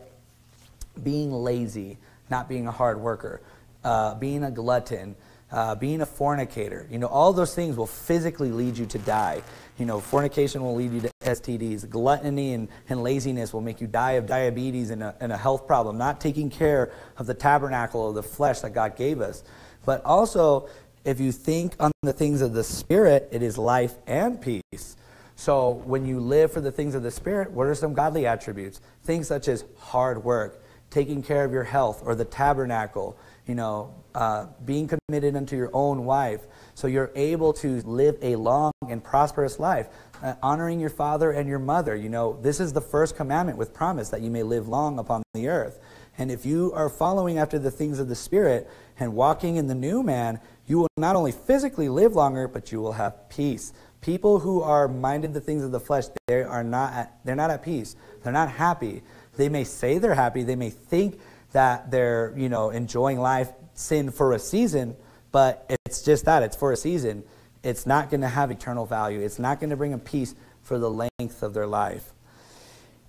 [1.03, 1.97] Being lazy,
[2.31, 3.41] not being a hard worker,
[3.83, 5.17] uh, being a glutton,
[5.51, 6.87] uh, being a fornicator.
[6.91, 9.43] You know, all those things will physically lead you to die.
[9.79, 11.89] You know, fornication will lead you to STDs.
[11.89, 15.67] Gluttony and, and laziness will make you die of diabetes and a, and a health
[15.67, 19.43] problem, not taking care of the tabernacle of the flesh that God gave us.
[19.87, 20.69] But also,
[21.05, 24.97] if you think on the things of the Spirit, it is life and peace.
[25.37, 28.81] So when you live for the things of the Spirit, what are some godly attributes?
[29.05, 33.17] Things such as hard work, taking care of your health or the tabernacle,
[33.47, 36.41] you know, uh, being committed unto your own wife.
[36.75, 39.89] So you're able to live a long and prosperous life,
[40.23, 41.95] uh, honoring your father and your mother.
[41.95, 45.23] You know, this is the first commandment with promise that you may live long upon
[45.35, 45.79] the earth.
[46.19, 48.69] And if you are following after the things of the Spirit
[48.99, 52.81] and walking in the new man, you will not only physically live longer, but you
[52.81, 53.73] will have peace.
[54.01, 57.51] People who are minded the things of the flesh, they are not at, they're not
[57.51, 57.97] at peace.
[58.23, 59.03] They're not happy.
[59.37, 60.43] They may say they're happy.
[60.43, 61.21] They may think
[61.53, 64.97] that they're, you know, enjoying life, sin for a season,
[65.33, 66.43] but it's just that.
[66.43, 67.25] It's for a season.
[67.63, 69.21] It's not going to have eternal value.
[69.21, 72.13] It's not going to bring a peace for the length of their life.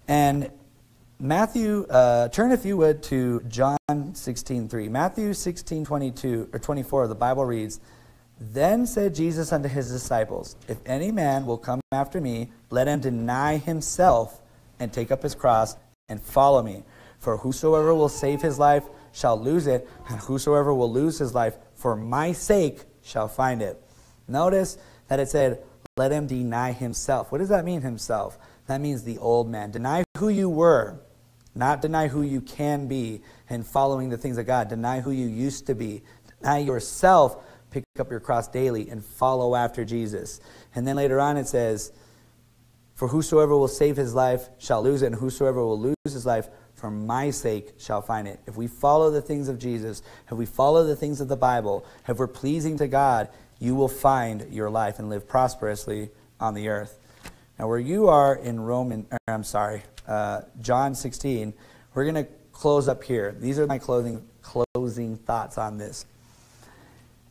[0.07, 0.51] And
[1.19, 3.76] Matthew, uh, turn if you would to John
[4.17, 4.89] 16:3.
[4.89, 7.07] Matthew 16:22 or 24.
[7.07, 7.79] The Bible reads,
[8.39, 12.99] "Then said Jesus unto his disciples, If any man will come after me, let him
[12.99, 14.41] deny himself
[14.79, 15.75] and take up his cross
[16.09, 16.83] and follow me.
[17.19, 21.57] For whosoever will save his life shall lose it, and whosoever will lose his life
[21.73, 23.81] for my sake shall find it.
[24.27, 25.63] Notice that it said,
[25.97, 27.31] let him deny himself.
[27.31, 28.37] What does that mean, himself?
[28.67, 29.71] That means the old man.
[29.71, 30.99] Deny who you were,
[31.57, 34.69] not deny who you can be and following the things of God.
[34.69, 36.03] Deny who you used to be.
[36.39, 40.39] Deny yourself, pick up your cross daily and follow after Jesus.
[40.75, 41.91] And then later on it says,
[42.95, 46.49] For whosoever will save his life shall lose it, and whosoever will lose his life
[46.77, 48.39] for my sake shall find it.
[48.45, 51.85] If we follow the things of Jesus, if we follow the things of the Bible,
[52.07, 53.29] if we're pleasing to God,
[53.59, 56.99] you will find your life and live prosperously on the earth.
[57.59, 61.53] Now, where you are in Roman, er, I'm sorry, uh, John 16,
[61.95, 63.35] we're going to close up here.
[63.39, 66.05] These are my closing, closing thoughts on this.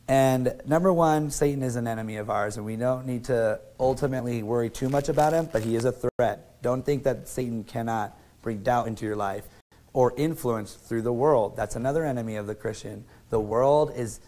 [0.09, 4.43] And number one, Satan is an enemy of ours, and we don't need to ultimately
[4.43, 6.61] worry too much about him, but he is a threat.
[6.61, 9.45] Don't think that Satan cannot bring doubt into your life,
[9.93, 11.55] or influence through the world.
[11.55, 13.05] That's another enemy of the Christian.
[13.29, 14.19] The world is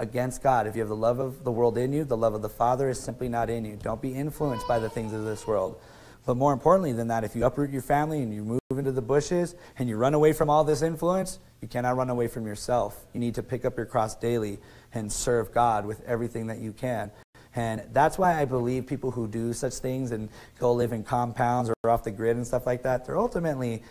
[0.00, 0.66] against God.
[0.66, 2.88] If you have the love of the world in you, the love of the Father
[2.88, 3.76] is simply not in you.
[3.76, 5.80] Don't be influenced by the things of this world.
[6.26, 9.02] But more importantly than that, if you uproot your family and you move into the
[9.02, 13.04] bushes and you run away from all this influence, you cannot run away from yourself.
[13.12, 14.58] You need to pick up your cross daily
[14.92, 17.10] and serve God with everything that you can.
[17.54, 20.28] And that's why I believe people who do such things and
[20.58, 23.82] go live in compounds or off the grid and stuff like that, they're ultimately,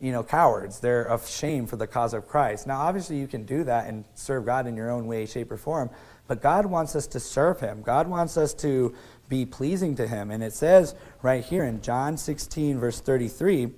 [0.00, 0.80] you know, cowards.
[0.80, 2.66] They're of shame for the cause of Christ.
[2.66, 5.56] Now, obviously, you can do that and serve God in your own way, shape, or
[5.56, 5.90] form,
[6.26, 7.82] but God wants us to serve Him.
[7.82, 8.94] God wants us to
[9.28, 10.30] be pleasing to Him.
[10.30, 13.70] And it says right here in John 16, verse 33,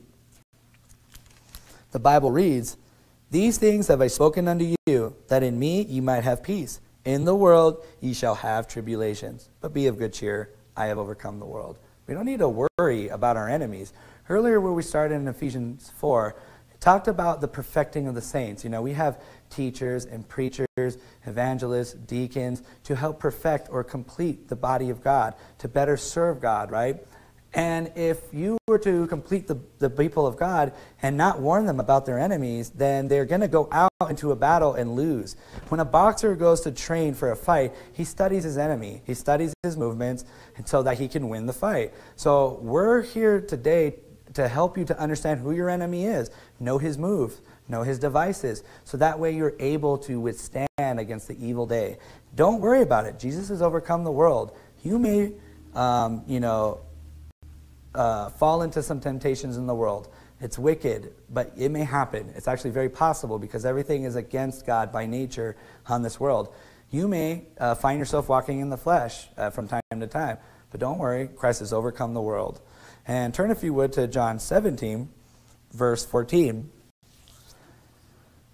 [1.90, 2.76] the Bible reads,
[3.30, 6.80] These things have I spoken unto you, that in me ye might have peace.
[7.04, 10.50] In the world ye shall have tribulations, but be of good cheer.
[10.76, 11.78] I have overcome the world.
[12.06, 13.92] We don't need to worry about our enemies.
[14.32, 16.34] Earlier, where we started in Ephesians 4,
[16.72, 18.64] it talked about the perfecting of the saints.
[18.64, 19.20] You know, we have
[19.50, 25.68] teachers and preachers, evangelists, deacons to help perfect or complete the body of God, to
[25.68, 27.06] better serve God, right?
[27.52, 30.72] And if you were to complete the, the people of God
[31.02, 34.36] and not warn them about their enemies, then they're going to go out into a
[34.36, 35.36] battle and lose.
[35.68, 39.52] When a boxer goes to train for a fight, he studies his enemy, he studies
[39.62, 40.24] his movements
[40.64, 41.92] so that he can win the fight.
[42.16, 43.96] So we're here today
[44.34, 46.30] to help you to understand who your enemy is,
[46.60, 51.36] know his moves, know his devices, so that way you're able to withstand against the
[51.44, 51.98] evil day.
[52.34, 53.18] Don't worry about it.
[53.18, 54.56] Jesus has overcome the world.
[54.82, 55.32] You may,
[55.74, 56.80] um, you know,
[57.94, 60.08] uh, fall into some temptations in the world.
[60.40, 62.32] It's wicked, but it may happen.
[62.34, 65.56] It's actually very possible because everything is against God by nature
[65.86, 66.52] on this world.
[66.90, 70.38] You may uh, find yourself walking in the flesh uh, from time to time,
[70.70, 72.60] but don't worry, Christ has overcome the world.
[73.06, 75.08] And turn, if you would, to John 17,
[75.72, 76.70] verse 14.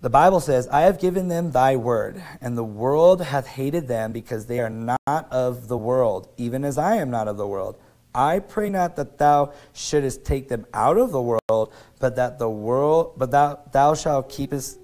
[0.01, 4.13] The Bible says, I have given them thy word, and the world hath hated them
[4.13, 7.77] because they are not of the world, even as I am not of the world.
[8.15, 12.49] I pray not that thou shouldest take them out of the world, but that the
[12.49, 14.79] world, but thou, thou shalt keepest,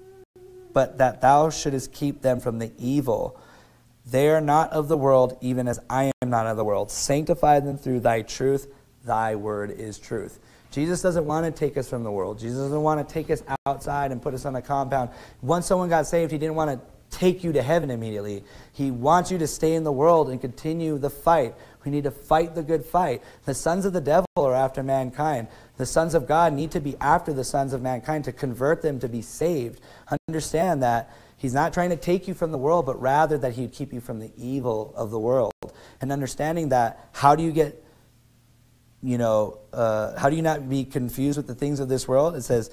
[0.73, 3.39] but that thou shouldest keep them from the evil.
[4.05, 6.91] They are not of the world, even as I am not of the world.
[6.91, 8.67] Sanctify them through thy truth.
[9.05, 10.39] Thy word is truth.
[10.71, 12.39] Jesus doesn't want to take us from the world.
[12.39, 15.09] Jesus doesn't want to take us outside and put us on a compound.
[15.41, 18.43] Once someone got saved, he didn't want to take you to heaven immediately.
[18.73, 21.55] He wants you to stay in the world and continue the fight.
[21.85, 23.21] We need to fight the good fight.
[23.45, 25.47] The sons of the devil are after mankind.
[25.77, 28.99] The sons of God need to be after the sons of mankind to convert them
[28.99, 29.81] to be saved.
[30.27, 33.71] Understand that He's not trying to take you from the world, but rather that He'd
[33.71, 35.53] keep you from the evil of the world.
[36.01, 37.84] And understanding that, how do you get,
[39.05, 42.35] you know, uh, how do you not be confused with the things of this world?
[42.35, 42.71] It says,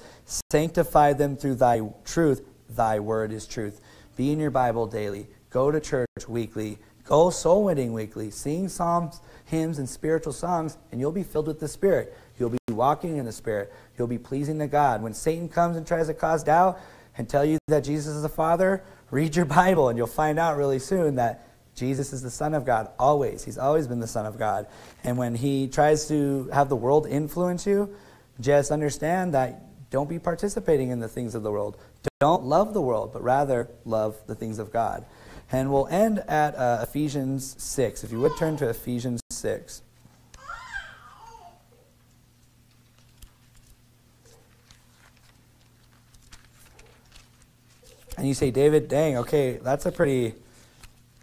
[0.51, 2.41] sanctify them through thy truth.
[2.69, 3.79] Thy word is truth.
[4.15, 5.27] Be in your Bible daily.
[5.51, 6.79] Go to church weekly.
[7.05, 11.59] Go soul winning weekly, sing psalms, hymns, and spiritual songs, and you'll be filled with
[11.59, 12.17] the Spirit.
[12.39, 13.71] You'll be walking in the Spirit.
[13.95, 15.03] You'll be pleasing to God.
[15.03, 16.79] When Satan comes and tries to cause doubt
[17.15, 20.57] and tell you that Jesus is the Father, read your Bible, and you'll find out
[20.57, 23.43] really soon that Jesus is the Son of God, always.
[23.43, 24.67] He's always been the Son of God.
[25.03, 27.95] And when he tries to have the world influence you,
[28.39, 31.77] just understand that don't be participating in the things of the world.
[32.19, 35.05] Don't love the world, but rather love the things of God.
[35.51, 38.03] And we'll end at uh, Ephesians 6.
[38.03, 39.81] If you would turn to Ephesians 6.
[48.17, 50.35] And you say, David, dang, okay, that's a pretty,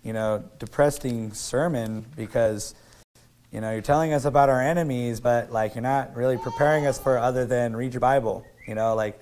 [0.03, 2.74] you know, depressing sermon because,
[3.53, 6.98] you know, you're telling us about our enemies, but like you're not really preparing us
[6.98, 8.46] for other than read your Bible.
[8.66, 9.20] You know, like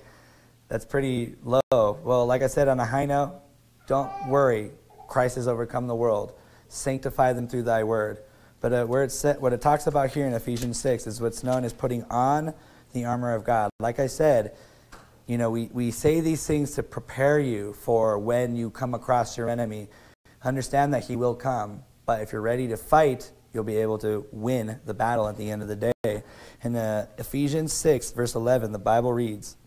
[0.67, 1.61] that's pretty low.
[1.71, 3.33] Well, like I said on a high note,
[3.87, 4.71] don't worry.
[5.07, 6.33] Christ has overcome the world.
[6.67, 8.19] Sanctify them through thy word.
[8.61, 11.63] But uh, where set, what it talks about here in Ephesians 6 is what's known
[11.63, 12.53] as putting on
[12.93, 13.69] the armor of God.
[13.79, 14.55] Like I said,
[15.25, 19.37] you know, we, we say these things to prepare you for when you come across
[19.37, 19.87] your enemy.
[20.43, 24.25] Understand that he will come, but if you're ready to fight, you'll be able to
[24.31, 26.23] win the battle at the end of the day.
[26.63, 29.57] In uh, Ephesians 6, verse 11, the Bible reads,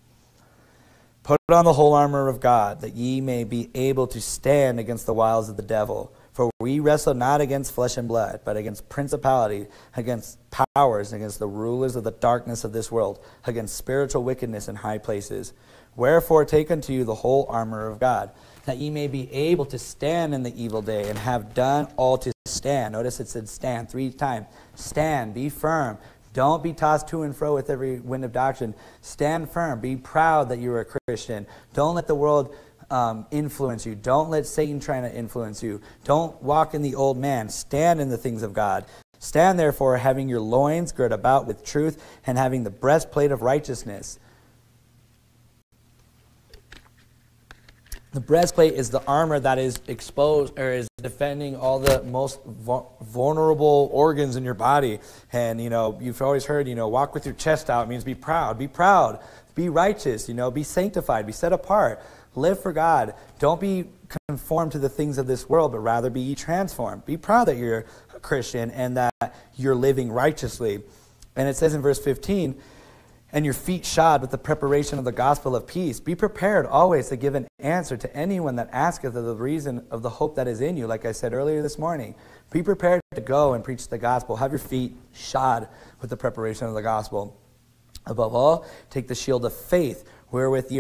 [1.22, 5.06] Put on the whole armor of God, that ye may be able to stand against
[5.06, 6.12] the wiles of the devil.
[6.32, 11.46] For we wrestle not against flesh and blood, but against principality, against powers, against the
[11.46, 15.52] rulers of the darkness of this world, against spiritual wickedness in high places.
[15.94, 18.30] Wherefore take unto you the whole armor of God,
[18.64, 22.18] that ye may be able to stand in the evil day, and have done all
[22.18, 22.92] to stand.
[22.92, 24.46] Notice it said stand three times.
[24.74, 25.98] Stand, be firm.
[26.32, 28.74] Don't be tossed to and fro with every wind of doctrine.
[29.02, 29.80] Stand firm.
[29.80, 31.46] Be proud that you're a Christian.
[31.74, 32.54] Don't let the world
[32.90, 33.94] um, influence you.
[33.94, 35.80] Don't let Satan try to influence you.
[36.04, 37.48] Don't walk in the old man.
[37.48, 38.86] Stand in the things of God.
[39.18, 44.18] Stand therefore, having your loins girt about with truth, and having the breastplate of righteousness.
[48.12, 53.88] The breastplate is the armor that is exposed or is defending all the most vulnerable
[53.90, 55.00] organs in your body.
[55.32, 58.14] And, you know, you've always heard, you know, walk with your chest out means be
[58.14, 58.58] proud.
[58.58, 59.20] Be proud.
[59.54, 62.02] Be righteous, you know, be sanctified, be set apart.
[62.34, 63.14] Live for God.
[63.38, 63.86] Don't be
[64.28, 67.04] conformed to the things of this world, but rather be transformed.
[67.04, 67.84] Be proud that you're
[68.14, 70.82] a Christian and that you're living righteously.
[71.36, 72.58] And it says in verse 15,
[73.32, 76.00] and your feet shod with the preparation of the gospel of peace.
[76.00, 80.02] Be prepared always to give an answer to anyone that asketh of the reason of
[80.02, 82.14] the hope that is in you, like I said earlier this morning.
[82.50, 84.36] Be prepared to go and preach the gospel.
[84.36, 85.68] Have your feet shod
[86.00, 87.40] with the preparation of the gospel.
[88.04, 90.70] Above all, take the shield of faith, wherewith,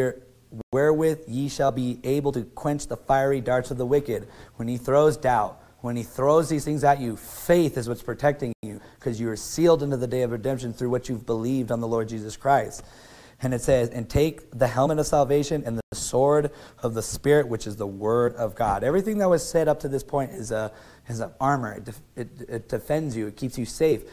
[0.72, 4.76] wherewith ye shall be able to quench the fiery darts of the wicked when he
[4.76, 9.20] throws doubt when he throws these things at you, faith is what's protecting you because
[9.20, 12.08] you are sealed into the day of redemption through what you've believed on the Lord
[12.08, 12.84] Jesus Christ.
[13.42, 17.48] And it says, and take the helmet of salvation and the sword of the Spirit,
[17.48, 18.84] which is the word of God.
[18.84, 20.72] Everything that was said up to this point is a
[21.08, 21.74] is an armor.
[21.74, 23.26] It, it, it defends you.
[23.26, 24.04] It keeps you safe.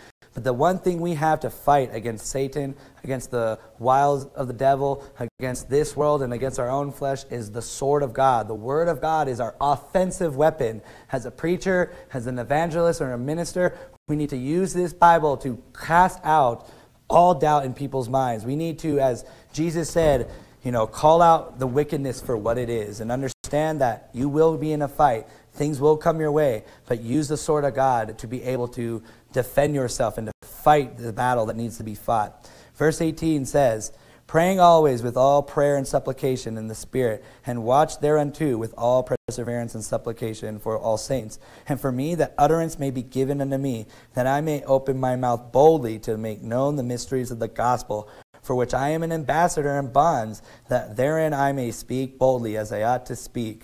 [0.43, 5.03] The one thing we have to fight against Satan, against the wiles of the devil,
[5.39, 8.47] against this world, and against our own flesh is the sword of God.
[8.47, 10.81] The word of God is our offensive weapon.
[11.11, 13.77] As a preacher, as an evangelist, or a minister,
[14.07, 16.69] we need to use this Bible to cast out
[17.09, 18.45] all doubt in people's minds.
[18.45, 20.29] We need to, as Jesus said,
[20.63, 24.57] you know, call out the wickedness for what it is and understand that you will
[24.57, 25.25] be in a fight.
[25.53, 29.01] Things will come your way, but use the sword of God to be able to
[29.31, 32.49] defend yourself and to fight the battle that needs to be fought.
[32.75, 33.91] Verse 18 says,
[34.29, 39.01] Praying always with all prayer and supplication in the Spirit, and watch thereunto with all
[39.01, 43.57] perseverance and supplication for all saints, and for me that utterance may be given unto
[43.57, 47.47] me, that I may open my mouth boldly to make known the mysteries of the
[47.47, 48.07] gospel,
[48.43, 52.71] for which I am an ambassador in bonds, that therein I may speak boldly as
[52.71, 53.63] I ought to speak,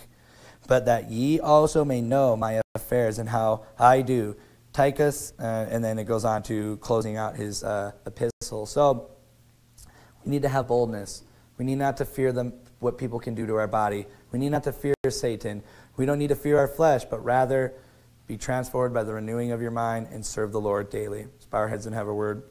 [0.68, 4.36] but that ye also may know my affairs and how I do
[4.76, 8.66] Tychus, uh, and then it goes on to closing out his uh, epistle.
[8.66, 9.10] So
[10.26, 11.24] we need to have boldness.
[11.58, 14.06] We need not to fear them, what people can do to our body.
[14.34, 15.64] We need not to fear Satan.
[15.96, 17.74] We don't need to fear our flesh, but rather
[18.28, 21.24] be transformed by the renewing of your mind and serve the Lord daily.
[21.24, 22.44] Let's bow our heads and have a word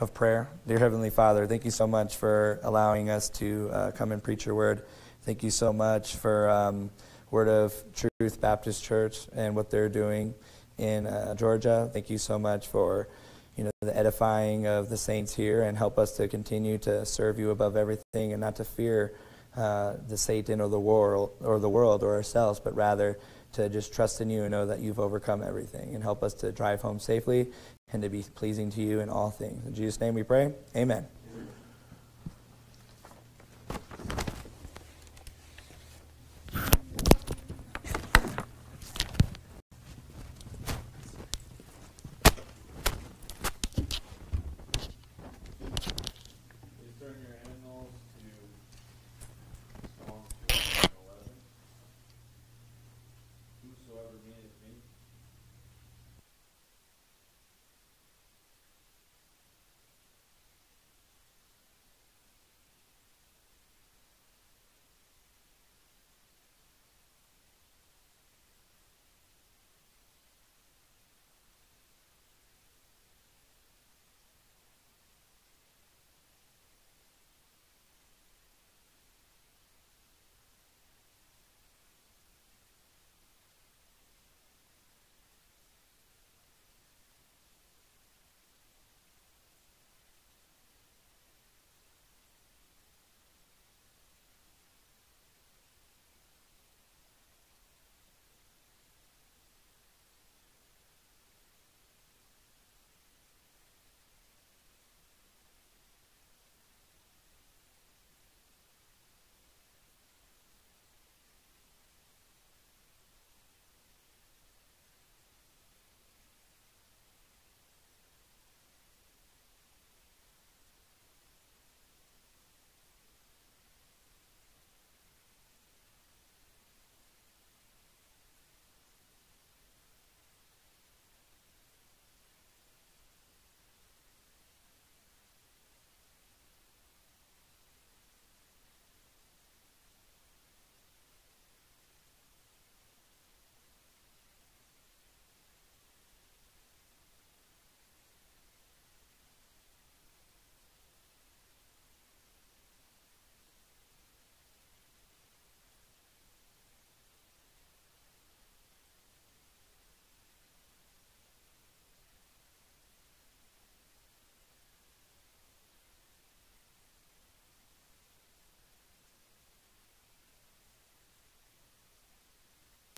[0.00, 0.48] of prayer.
[0.66, 4.46] Dear Heavenly Father, thank you so much for allowing us to uh, come and preach
[4.46, 4.86] your word.
[5.20, 6.90] Thank you so much for um,
[7.30, 10.34] Word of Truth Baptist Church and what they're doing
[10.82, 11.88] in uh, Georgia.
[11.92, 13.08] Thank you so much for
[13.56, 17.38] you know the edifying of the saints here, and help us to continue to serve
[17.38, 19.14] you above everything, and not to fear
[19.56, 23.18] uh, the Satan or the world or the world or ourselves, but rather
[23.52, 26.50] to just trust in you and know that you've overcome everything, and help us to
[26.50, 27.48] drive home safely
[27.92, 29.64] and to be pleasing to you in all things.
[29.66, 30.54] In Jesus' name we pray.
[30.74, 31.06] Amen.